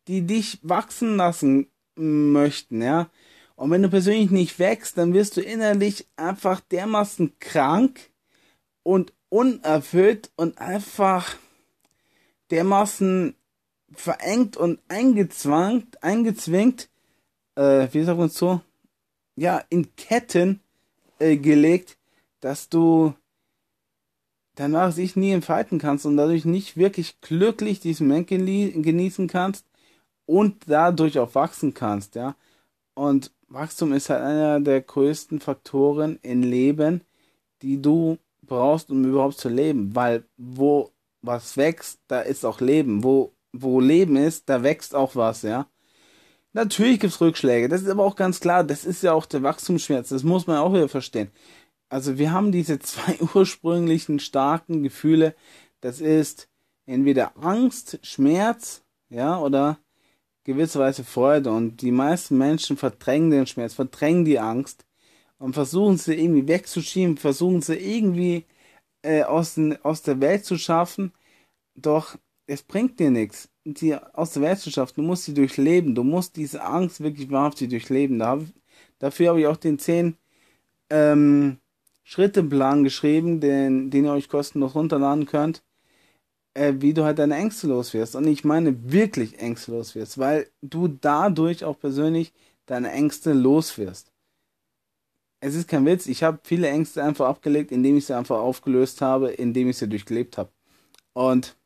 die 0.07 0.23
dich 0.23 0.59
wachsen 0.63 1.17
lassen 1.17 1.67
möchten, 1.95 2.81
ja. 2.81 3.09
Und 3.55 3.69
wenn 3.69 3.83
du 3.83 3.89
persönlich 3.89 4.31
nicht 4.31 4.57
wächst, 4.57 4.97
dann 4.97 5.13
wirst 5.13 5.37
du 5.37 5.41
innerlich 5.41 6.07
einfach 6.15 6.59
dermaßen 6.59 7.37
krank 7.39 8.09
und 8.81 9.13
unerfüllt 9.29 10.31
und 10.35 10.57
einfach 10.57 11.35
dermaßen 12.49 13.35
verengt 13.95 14.57
und 14.57 14.79
eingezwangt, 14.87 16.01
eingezwängt, 16.03 16.89
äh, 17.55 17.87
wie 17.91 18.03
sagt 18.03 18.19
man 18.19 18.29
so, 18.29 18.61
ja, 19.35 19.63
in 19.69 19.95
Ketten 19.95 20.61
äh, 21.19 21.37
gelegt, 21.37 21.97
dass 22.39 22.69
du 22.69 23.13
danach 24.55 24.91
sich 24.91 25.15
nie 25.15 25.31
entfalten 25.31 25.79
kannst 25.79 26.05
und 26.05 26.17
dadurch 26.17 26.45
nicht 26.45 26.77
wirklich 26.77 27.19
glücklich 27.21 27.79
diesen 27.79 28.07
Moment 28.07 28.27
genießen 28.27 29.27
kannst 29.27 29.65
und 30.25 30.63
dadurch 30.67 31.19
auch 31.19 31.35
wachsen 31.35 31.73
kannst, 31.73 32.15
ja. 32.15 32.35
Und 32.95 33.31
Wachstum 33.47 33.93
ist 33.93 34.09
halt 34.09 34.21
einer 34.21 34.59
der 34.59 34.81
größten 34.81 35.39
Faktoren 35.39 36.19
im 36.21 36.43
Leben, 36.43 37.01
die 37.61 37.81
du 37.81 38.17
brauchst, 38.43 38.91
um 38.91 39.03
überhaupt 39.05 39.37
zu 39.37 39.49
leben, 39.49 39.95
weil 39.95 40.25
wo 40.37 40.91
was 41.21 41.57
wächst, 41.57 41.99
da 42.07 42.21
ist 42.21 42.45
auch 42.45 42.59
Leben. 42.61 43.03
Wo, 43.03 43.31
wo 43.53 43.79
Leben 43.79 44.15
ist, 44.17 44.49
da 44.49 44.63
wächst 44.63 44.95
auch 44.95 45.15
was, 45.15 45.43
ja. 45.43 45.67
Natürlich 46.53 46.99
gibt's 46.99 47.21
Rückschläge, 47.21 47.69
das 47.69 47.81
ist 47.81 47.89
aber 47.89 48.03
auch 48.03 48.15
ganz 48.15 48.39
klar, 48.39 48.63
das 48.63 48.85
ist 48.85 49.03
ja 49.03 49.13
auch 49.13 49.25
der 49.25 49.43
Wachstumsschmerz, 49.43 50.09
das 50.09 50.23
muss 50.23 50.45
man 50.47 50.57
auch 50.57 50.73
wieder 50.73 50.89
verstehen. 50.89 51.31
Also 51.89 52.17
wir 52.17 52.31
haben 52.31 52.51
diese 52.51 52.79
zwei 52.79 53.17
ursprünglichen 53.33 54.19
starken 54.19 54.83
Gefühle, 54.83 55.35
das 55.81 56.01
ist 56.01 56.49
entweder 56.85 57.37
Angst, 57.37 57.99
Schmerz, 58.03 58.83
ja, 59.09 59.39
oder 59.39 59.77
gewisserweise 60.43 61.03
Freude. 61.03 61.51
Und 61.51 61.81
die 61.81 61.91
meisten 61.91 62.37
Menschen 62.37 62.77
verdrängen 62.77 63.31
den 63.31 63.47
Schmerz, 63.47 63.73
verdrängen 63.73 64.25
die 64.25 64.39
Angst 64.39 64.85
und 65.37 65.53
versuchen 65.53 65.97
sie 65.97 66.15
irgendwie 66.15 66.47
wegzuschieben, 66.47 67.17
versuchen 67.17 67.61
sie 67.61 67.75
irgendwie 67.75 68.45
äh, 69.01 69.23
aus, 69.23 69.55
den, 69.55 69.83
aus 69.83 70.01
der 70.01 70.19
Welt 70.21 70.45
zu 70.45 70.57
schaffen, 70.57 71.13
doch 71.75 72.17
es 72.47 72.63
bringt 72.63 72.99
dir 72.99 73.11
nichts, 73.11 73.49
sie 73.63 73.95
aus 73.95 74.33
der 74.33 74.41
Welt 74.43 74.59
zu 74.59 74.71
schaffen. 74.71 74.93
Du 74.95 75.01
musst 75.01 75.25
sie 75.25 75.33
durchleben, 75.33 75.95
du 75.95 76.03
musst 76.03 76.35
diese 76.35 76.63
Angst 76.63 77.01
wirklich 77.01 77.31
wahrhaftig 77.31 77.69
durchleben. 77.69 78.19
Da 78.19 78.27
hab, 78.27 78.41
dafür 78.99 79.29
habe 79.29 79.41
ich 79.41 79.47
auch 79.47 79.57
den 79.57 79.79
10 79.79 80.17
ähm, 80.89 81.57
Schritteplan 82.03 82.83
geschrieben, 82.83 83.39
den, 83.39 83.89
den 83.89 84.05
ihr 84.05 84.11
euch 84.11 84.29
kostenlos 84.29 84.75
runterladen 84.75 85.25
könnt, 85.25 85.63
äh, 86.53 86.73
wie 86.79 86.93
du 86.93 87.03
halt 87.05 87.19
deine 87.19 87.35
Ängste 87.35 87.67
los 87.67 87.93
wirst. 87.93 88.15
Und 88.15 88.27
ich 88.27 88.43
meine 88.43 88.91
wirklich 88.91 89.39
Ängste 89.39 89.71
los 89.71 89.95
wirst, 89.95 90.17
weil 90.17 90.49
du 90.61 90.87
dadurch 90.87 91.63
auch 91.63 91.79
persönlich 91.79 92.33
deine 92.65 92.91
Ängste 92.91 93.33
los 93.33 93.77
wirst 93.77 94.13
es 95.43 95.55
ist 95.55 95.67
kein 95.67 95.85
Witz, 95.85 96.07
ich 96.07 96.23
habe 96.23 96.39
viele 96.43 96.69
Ängste 96.69 97.03
einfach 97.03 97.27
abgelegt, 97.27 97.71
indem 97.73 97.97
ich 97.97 98.05
sie 98.05 98.15
einfach 98.15 98.37
aufgelöst 98.37 99.01
habe, 99.01 99.29
indem 99.29 99.69
ich 99.69 99.77
sie 99.77 99.89
durchgelebt 99.89 100.37
habe. 100.37 100.49
Und 101.11 101.57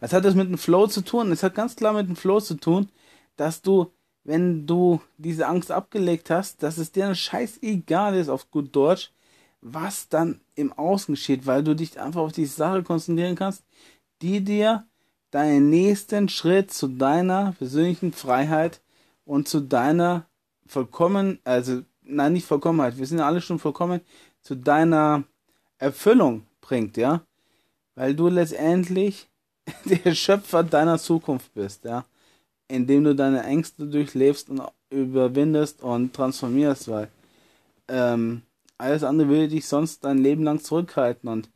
was 0.00 0.12
hat 0.12 0.24
das 0.24 0.34
mit 0.34 0.48
dem 0.48 0.58
Flow 0.58 0.86
zu 0.86 1.02
tun? 1.02 1.30
Es 1.30 1.42
hat 1.42 1.54
ganz 1.54 1.76
klar 1.76 1.92
mit 1.92 2.08
dem 2.08 2.16
Flow 2.16 2.40
zu 2.40 2.54
tun, 2.54 2.88
dass 3.36 3.62
du, 3.62 3.92
wenn 4.24 4.66
du 4.66 5.00
diese 5.18 5.46
Angst 5.46 5.70
abgelegt 5.70 6.30
hast, 6.30 6.62
dass 6.62 6.78
es 6.78 6.92
dir 6.92 7.14
scheißegal 7.14 8.14
ist, 8.16 8.28
auf 8.28 8.50
gut 8.50 8.74
Deutsch, 8.74 9.12
was 9.60 10.08
dann 10.08 10.40
im 10.54 10.72
Außen 10.72 11.14
geschieht, 11.14 11.46
weil 11.46 11.62
du 11.62 11.74
dich 11.74 12.00
einfach 12.00 12.22
auf 12.22 12.32
diese 12.32 12.56
Sache 12.56 12.82
konzentrieren 12.82 13.36
kannst, 13.36 13.62
die 14.22 14.42
dir 14.42 14.86
deinen 15.30 15.70
nächsten 15.70 16.28
Schritt 16.28 16.72
zu 16.72 16.88
deiner 16.88 17.52
persönlichen 17.52 18.12
Freiheit 18.12 18.80
und 19.24 19.48
zu 19.48 19.60
deiner 19.60 20.26
vollkommen, 20.66 21.38
also 21.44 21.82
nein, 22.02 22.32
nicht 22.32 22.46
Vollkommenheit, 22.46 22.98
wir 22.98 23.06
sind 23.06 23.18
ja 23.18 23.26
alle 23.26 23.40
schon 23.40 23.58
vollkommen, 23.58 24.00
zu 24.40 24.54
deiner 24.54 25.24
Erfüllung 25.78 26.46
bringt, 26.60 26.96
ja. 26.96 27.22
Weil 27.94 28.14
du 28.14 28.28
letztendlich 28.28 29.29
der 29.84 30.14
Schöpfer 30.14 30.62
deiner 30.62 30.98
Zukunft 30.98 31.52
bist, 31.54 31.84
ja. 31.84 32.04
Indem 32.68 33.04
du 33.04 33.14
deine 33.14 33.42
Ängste 33.42 33.86
durchlebst 33.86 34.48
und 34.48 34.62
überwindest 34.90 35.82
und 35.82 36.14
transformierst, 36.14 36.88
weil 36.88 37.08
ähm, 37.88 38.42
alles 38.78 39.02
andere 39.02 39.28
würde 39.28 39.48
dich 39.48 39.66
sonst 39.66 40.04
dein 40.04 40.18
Leben 40.18 40.44
lang 40.44 40.60
zurückhalten. 40.60 41.28
Und 41.28 41.50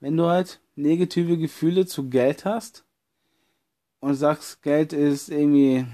wenn 0.00 0.16
du 0.16 0.26
halt 0.26 0.60
negative 0.74 1.36
Gefühle 1.38 1.86
zu 1.86 2.08
Geld 2.08 2.44
hast 2.44 2.84
und 4.00 4.14
sagst, 4.14 4.62
Geld 4.62 4.92
ist 4.92 5.28
irgendwie 5.28 5.86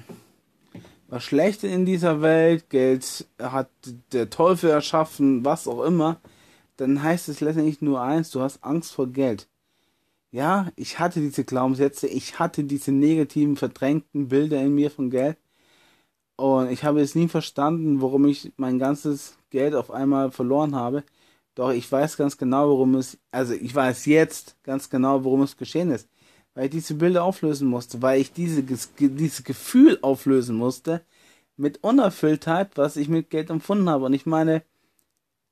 was 1.09 1.25
Schlechtes 1.25 1.71
in 1.71 1.85
dieser 1.85 2.23
Welt, 2.23 2.71
Geld 2.71 3.27
hat 3.39 3.69
der 4.13 4.31
Teufel 4.31 4.71
erschaffen, 4.71 5.45
was 5.45 5.69
auch 5.69 5.85
immer, 5.85 6.21
dann 6.79 7.03
heißt 7.03 7.29
es 7.29 7.41
letztendlich 7.41 7.83
nur 7.83 8.01
eins, 8.01 8.31
du 8.31 8.41
hast 8.41 8.65
Angst 8.65 8.93
vor 8.93 9.07
Geld. 9.09 9.47
Ja, 10.33 10.73
ich 10.77 10.99
hatte 10.99 11.21
diese 11.21 11.45
Glaubenssätze, 11.45 12.07
ich 12.09 12.39
hatte 12.39 12.65
diese 12.65 12.91
negativen, 12.91 13.57
verdrängten 13.57 14.29
Bilder 14.29 14.61
in 14.63 14.75
mir 14.75 14.91
von 14.91 15.11
Geld. 15.11 15.37
Und 16.37 16.71
ich 16.71 16.85
habe 16.85 17.01
es 17.01 17.15
nie 17.15 17.29
verstanden, 17.29 18.01
warum 18.03 18.27
ich 18.27 18.53
mein 18.57 18.79
ganzes 18.79 19.39
Geld 19.51 19.75
auf 19.75 19.91
einmal 19.91 20.31
verloren 20.33 20.75
habe. 20.75 21.05
Doch 21.55 21.71
ich 21.71 21.91
weiß 21.91 22.17
ganz 22.17 22.39
genau, 22.39 22.69
warum 22.71 22.95
es, 22.97 23.19
also 23.31 23.53
ich 23.55 23.75
weiß 23.75 24.07
jetzt 24.07 24.57
ganz 24.65 24.91
genau, 24.91 25.25
warum 25.25 25.43
es 25.43 25.57
geschehen 25.57 25.91
ist 25.91 26.09
weil 26.55 26.67
ich 26.67 26.71
diese 26.71 26.95
Bilder 26.95 27.25
auflösen 27.25 27.69
musste, 27.69 28.03
weil 28.03 28.21
ich 28.21 28.33
diese, 28.33 28.63
dieses 28.63 29.45
Gefühl 29.45 29.99
auflösen 30.03 30.57
musste 30.57 31.03
mit 31.57 31.83
Unerfülltheit, 31.83 32.77
was 32.77 32.97
ich 32.97 33.09
mit 33.09 33.31
Geld 33.31 33.51
empfunden 33.51 33.89
habe. 33.89 34.07
Und 34.07 34.13
ich 34.13 34.27
meine, 34.27 34.63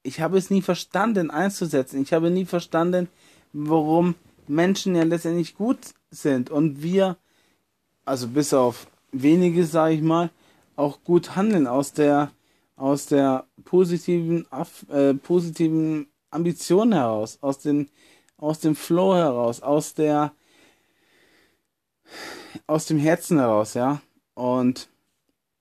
ich 0.02 0.20
habe 0.20 0.38
es 0.38 0.50
nie 0.50 0.62
verstanden 0.62 1.30
einzusetzen. 1.30 2.02
Ich 2.02 2.12
habe 2.12 2.30
nie 2.30 2.46
verstanden, 2.46 3.08
warum 3.52 4.14
Menschen 4.50 4.94
ja 4.94 5.04
letztendlich 5.04 5.54
gut 5.54 5.78
sind 6.10 6.50
und 6.50 6.82
wir, 6.82 7.16
also 8.04 8.28
bis 8.28 8.52
auf 8.52 8.86
wenige, 9.12 9.64
sage 9.64 9.94
ich 9.94 10.02
mal, 10.02 10.30
auch 10.76 11.02
gut 11.04 11.36
handeln 11.36 11.66
aus 11.66 11.92
der 11.92 12.30
aus 12.76 13.06
der 13.06 13.46
positiven 13.64 14.46
äh, 14.88 15.14
positiven 15.14 16.06
Ambition 16.30 16.92
heraus, 16.92 17.38
aus 17.42 17.58
den 17.58 17.88
aus 18.38 18.60
dem 18.60 18.74
Flow 18.74 19.14
heraus, 19.14 19.60
aus 19.60 19.94
der 19.94 20.32
aus 22.66 22.86
dem 22.86 22.98
Herzen 22.98 23.38
heraus, 23.38 23.74
ja. 23.74 24.00
Und 24.34 24.88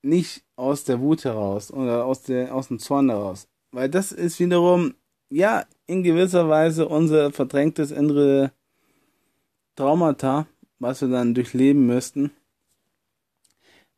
nicht 0.02 0.42
aus 0.56 0.84
der 0.84 1.00
Wut 1.00 1.24
heraus 1.24 1.70
oder 1.70 2.04
aus, 2.04 2.22
der, 2.22 2.54
aus 2.54 2.68
dem 2.68 2.78
Zorn 2.78 3.10
heraus. 3.10 3.48
Weil 3.72 3.88
das 3.88 4.12
ist 4.12 4.40
wiederum, 4.40 4.94
ja, 5.28 5.64
in 5.86 6.02
gewisser 6.02 6.48
Weise 6.48 6.88
unser 6.88 7.32
verdrängtes 7.32 7.90
innere 7.90 8.52
Traumata, 9.80 10.46
was 10.78 11.00
wir 11.00 11.08
dann 11.08 11.32
durchleben 11.32 11.86
müssten, 11.86 12.32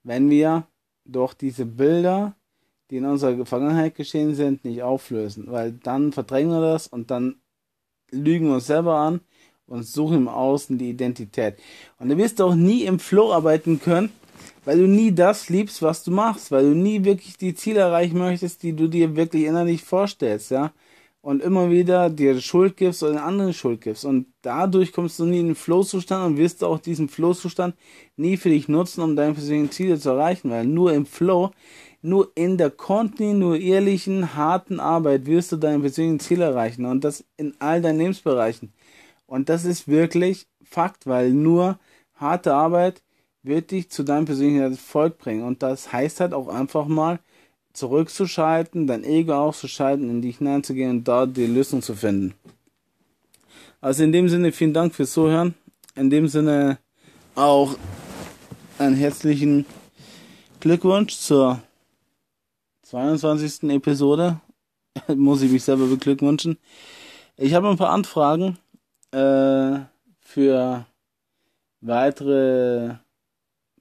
wenn 0.04 0.30
wir 0.30 0.68
doch 1.04 1.34
diese 1.34 1.66
Bilder, 1.66 2.36
die 2.88 2.98
in 2.98 3.04
unserer 3.04 3.44
Vergangenheit 3.44 3.96
geschehen 3.96 4.36
sind, 4.36 4.64
nicht 4.64 4.84
auflösen. 4.84 5.50
Weil 5.50 5.72
dann 5.72 6.12
verdrängen 6.12 6.52
wir 6.52 6.60
das 6.60 6.86
und 6.86 7.10
dann 7.10 7.40
lügen 8.12 8.46
wir 8.46 8.54
uns 8.54 8.68
selber 8.68 8.94
an 8.94 9.22
und 9.66 9.82
suchen 9.82 10.18
im 10.18 10.28
Außen 10.28 10.78
die 10.78 10.90
Identität. 10.90 11.56
Und 11.98 12.10
du 12.10 12.16
wirst 12.16 12.40
auch 12.40 12.54
nie 12.54 12.84
im 12.84 13.00
Flow 13.00 13.32
arbeiten 13.32 13.80
können, 13.80 14.12
weil 14.64 14.78
du 14.78 14.86
nie 14.86 15.12
das 15.12 15.48
liebst, 15.48 15.82
was 15.82 16.04
du 16.04 16.12
machst, 16.12 16.52
weil 16.52 16.62
du 16.62 16.76
nie 16.76 17.04
wirklich 17.04 17.36
die 17.38 17.56
Ziele 17.56 17.80
erreichen 17.80 18.18
möchtest, 18.18 18.62
die 18.62 18.72
du 18.72 18.86
dir 18.86 19.16
wirklich 19.16 19.46
innerlich 19.46 19.82
vorstellst, 19.82 20.52
ja. 20.52 20.72
Und 21.22 21.40
immer 21.40 21.70
wieder 21.70 22.10
dir 22.10 22.40
Schuld 22.40 22.76
gibst 22.76 23.02
oder 23.02 23.12
den 23.12 23.20
anderen 23.20 23.54
Schuld 23.54 23.80
gibst. 23.80 24.04
Und 24.04 24.26
dadurch 24.42 24.92
kommst 24.92 25.20
du 25.20 25.24
nie 25.24 25.38
in 25.38 25.46
den 25.46 25.54
Flow-Zustand 25.54 26.26
und 26.26 26.36
wirst 26.36 26.64
auch 26.64 26.80
diesen 26.80 27.08
Flow-Zustand 27.08 27.76
nie 28.16 28.36
für 28.36 28.48
dich 28.48 28.68
nutzen, 28.68 29.02
um 29.02 29.14
deine 29.14 29.32
persönlichen 29.32 29.70
Ziele 29.70 29.98
zu 30.00 30.10
erreichen, 30.10 30.50
weil 30.50 30.66
nur 30.66 30.92
im 30.92 31.06
Flow, 31.06 31.52
nur 32.02 32.32
in 32.34 32.58
der 32.58 32.70
kontinuierlichen, 32.70 34.34
harten 34.34 34.80
Arbeit 34.80 35.26
wirst 35.26 35.52
du 35.52 35.56
deine 35.56 35.78
persönlichen 35.78 36.18
Ziele 36.18 36.46
erreichen 36.46 36.84
und 36.84 37.04
das 37.04 37.24
in 37.36 37.54
all 37.60 37.80
deinen 37.80 37.98
Lebensbereichen. 37.98 38.72
Und 39.26 39.48
das 39.48 39.64
ist 39.64 39.86
wirklich 39.86 40.48
Fakt, 40.64 41.06
weil 41.06 41.30
nur 41.30 41.78
harte 42.14 42.54
Arbeit 42.54 43.02
wird 43.42 43.70
dich 43.70 43.90
zu 43.90 44.02
deinem 44.02 44.24
persönlichen 44.24 44.62
Erfolg 44.62 45.18
bringen. 45.18 45.44
Und 45.44 45.62
das 45.62 45.92
heißt 45.92 46.20
halt 46.20 46.34
auch 46.34 46.48
einfach 46.48 46.86
mal 46.86 47.20
zurückzuschalten, 47.72 48.86
dein 48.86 49.04
Ego 49.04 49.34
auszuschalten, 49.34 50.10
in 50.10 50.22
dich 50.22 50.38
hineinzugehen 50.38 50.90
und 50.90 51.08
dort 51.08 51.36
die 51.36 51.46
Lösung 51.46 51.82
zu 51.82 51.94
finden. 51.94 52.34
Also 53.80 54.04
in 54.04 54.12
dem 54.12 54.28
Sinne 54.28 54.52
vielen 54.52 54.74
Dank 54.74 54.94
fürs 54.94 55.12
Zuhören. 55.12 55.54
In 55.94 56.10
dem 56.10 56.28
Sinne 56.28 56.78
auch 57.34 57.76
einen 58.78 58.96
herzlichen 58.96 59.66
Glückwunsch 60.60 61.16
zur 61.16 61.60
22. 62.82 63.70
Episode. 63.70 64.40
Muss 65.08 65.42
ich 65.42 65.50
mich 65.50 65.64
selber 65.64 65.86
beglückwünschen. 65.86 66.58
Ich 67.36 67.54
habe 67.54 67.68
ein 67.68 67.76
paar 67.76 67.90
Anfragen 67.90 68.58
äh, 69.10 69.80
für 70.20 70.86
weitere 71.80 72.96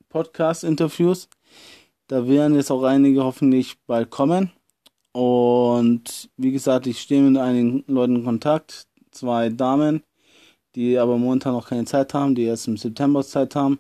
Podcast-Interviews. 0.10 1.30
Da 2.12 2.28
werden 2.28 2.56
jetzt 2.56 2.70
auch 2.72 2.84
einige 2.84 3.24
hoffentlich 3.24 3.78
bald 3.88 4.10
kommen. 4.10 4.52
Und 5.14 6.30
wie 6.36 6.52
gesagt, 6.52 6.86
ich 6.86 7.00
stehe 7.00 7.22
mit 7.22 7.42
einigen 7.42 7.86
Leuten 7.88 8.18
in 8.18 8.26
Kontakt. 8.26 8.86
Zwei 9.12 9.48
Damen, 9.48 10.04
die 10.76 10.98
aber 10.98 11.18
momentan 11.18 11.54
noch 11.54 11.70
keine 11.70 11.86
Zeit 11.86 12.14
haben, 12.14 12.36
die 12.36 12.44
erst 12.44 12.68
im 12.68 12.76
September 12.76 13.24
Zeit 13.24 13.56
haben. 13.56 13.80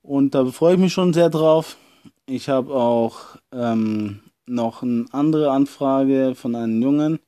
Und 0.00 0.36
da 0.36 0.46
freue 0.46 0.74
ich 0.74 0.80
mich 0.80 0.92
schon 0.92 1.12
sehr 1.12 1.28
drauf. 1.28 1.76
Ich 2.24 2.48
habe 2.48 2.72
auch 2.72 3.18
ähm, 3.50 4.20
noch 4.46 4.84
eine 4.84 5.06
andere 5.10 5.50
Anfrage 5.50 6.36
von 6.36 6.54
einem 6.54 6.80
jungen 6.80 7.18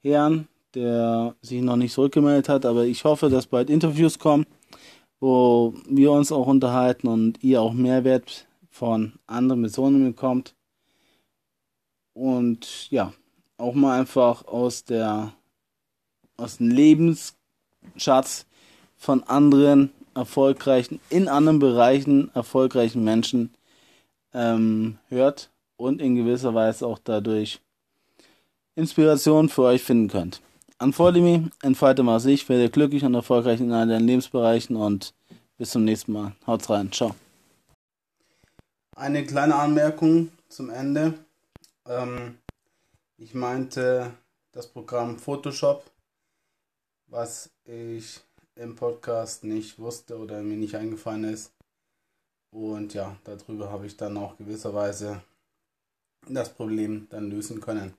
Herrn, 0.00 0.46
der 0.76 1.34
sich 1.42 1.60
noch 1.60 1.74
nicht 1.74 1.94
zurückgemeldet 1.94 2.48
hat, 2.48 2.64
aber 2.64 2.84
ich 2.84 3.02
hoffe, 3.02 3.28
dass 3.28 3.48
bald 3.48 3.68
Interviews 3.68 4.16
kommen, 4.20 4.46
wo 5.18 5.74
wir 5.88 6.12
uns 6.12 6.30
auch 6.30 6.46
unterhalten 6.46 7.08
und 7.08 7.42
ihr 7.42 7.60
auch 7.60 7.72
Mehrwert 7.72 8.46
von 8.80 9.12
anderen 9.26 9.60
Personen 9.60 10.04
bekommt. 10.04 10.54
Und 12.14 12.90
ja, 12.90 13.12
auch 13.58 13.74
mal 13.74 14.00
einfach 14.00 14.46
aus 14.46 14.84
der 14.84 15.34
aus 16.38 16.56
dem 16.56 16.70
Lebensschatz 16.70 18.46
von 18.96 19.22
anderen 19.24 19.90
erfolgreichen, 20.14 20.98
in 21.10 21.28
anderen 21.28 21.58
Bereichen 21.58 22.30
erfolgreichen 22.32 23.04
Menschen 23.04 23.52
ähm, 24.32 24.96
hört 25.10 25.50
und 25.76 26.00
in 26.00 26.16
gewisser 26.16 26.54
Weise 26.54 26.86
auch 26.86 26.98
dadurch 27.04 27.60
Inspiration 28.76 29.50
für 29.50 29.64
euch 29.64 29.82
finden 29.82 30.08
könnt. 30.08 30.40
Antworte 30.78 31.20
mir, 31.20 31.50
entfalte 31.60 32.02
mal 32.02 32.18
sich, 32.18 32.48
werde 32.48 32.70
glücklich 32.70 33.04
und 33.04 33.12
erfolgreich 33.12 33.60
in 33.60 33.72
allen 33.72 34.06
Lebensbereichen 34.06 34.74
und 34.74 35.12
bis 35.58 35.72
zum 35.72 35.84
nächsten 35.84 36.12
Mal. 36.14 36.32
Haut 36.46 36.70
rein, 36.70 36.90
ciao. 36.90 37.14
Eine 38.96 39.24
kleine 39.24 39.54
Anmerkung 39.54 40.30
zum 40.48 40.68
Ende. 40.68 41.14
Ähm, 41.86 42.38
ich 43.16 43.34
meinte 43.34 44.12
das 44.52 44.66
Programm 44.66 45.18
Photoshop, 45.18 45.90
was 47.06 47.50
ich 47.64 48.20
im 48.56 48.76
Podcast 48.76 49.44
nicht 49.44 49.78
wusste 49.78 50.18
oder 50.18 50.42
mir 50.42 50.56
nicht 50.56 50.74
eingefallen 50.74 51.24
ist. 51.24 51.52
Und 52.50 52.92
ja, 52.92 53.16
darüber 53.24 53.70
habe 53.70 53.86
ich 53.86 53.96
dann 53.96 54.16
auch 54.16 54.36
gewisserweise 54.36 55.22
das 56.28 56.52
Problem 56.52 57.06
dann 57.10 57.30
lösen 57.30 57.60
können. 57.60 57.94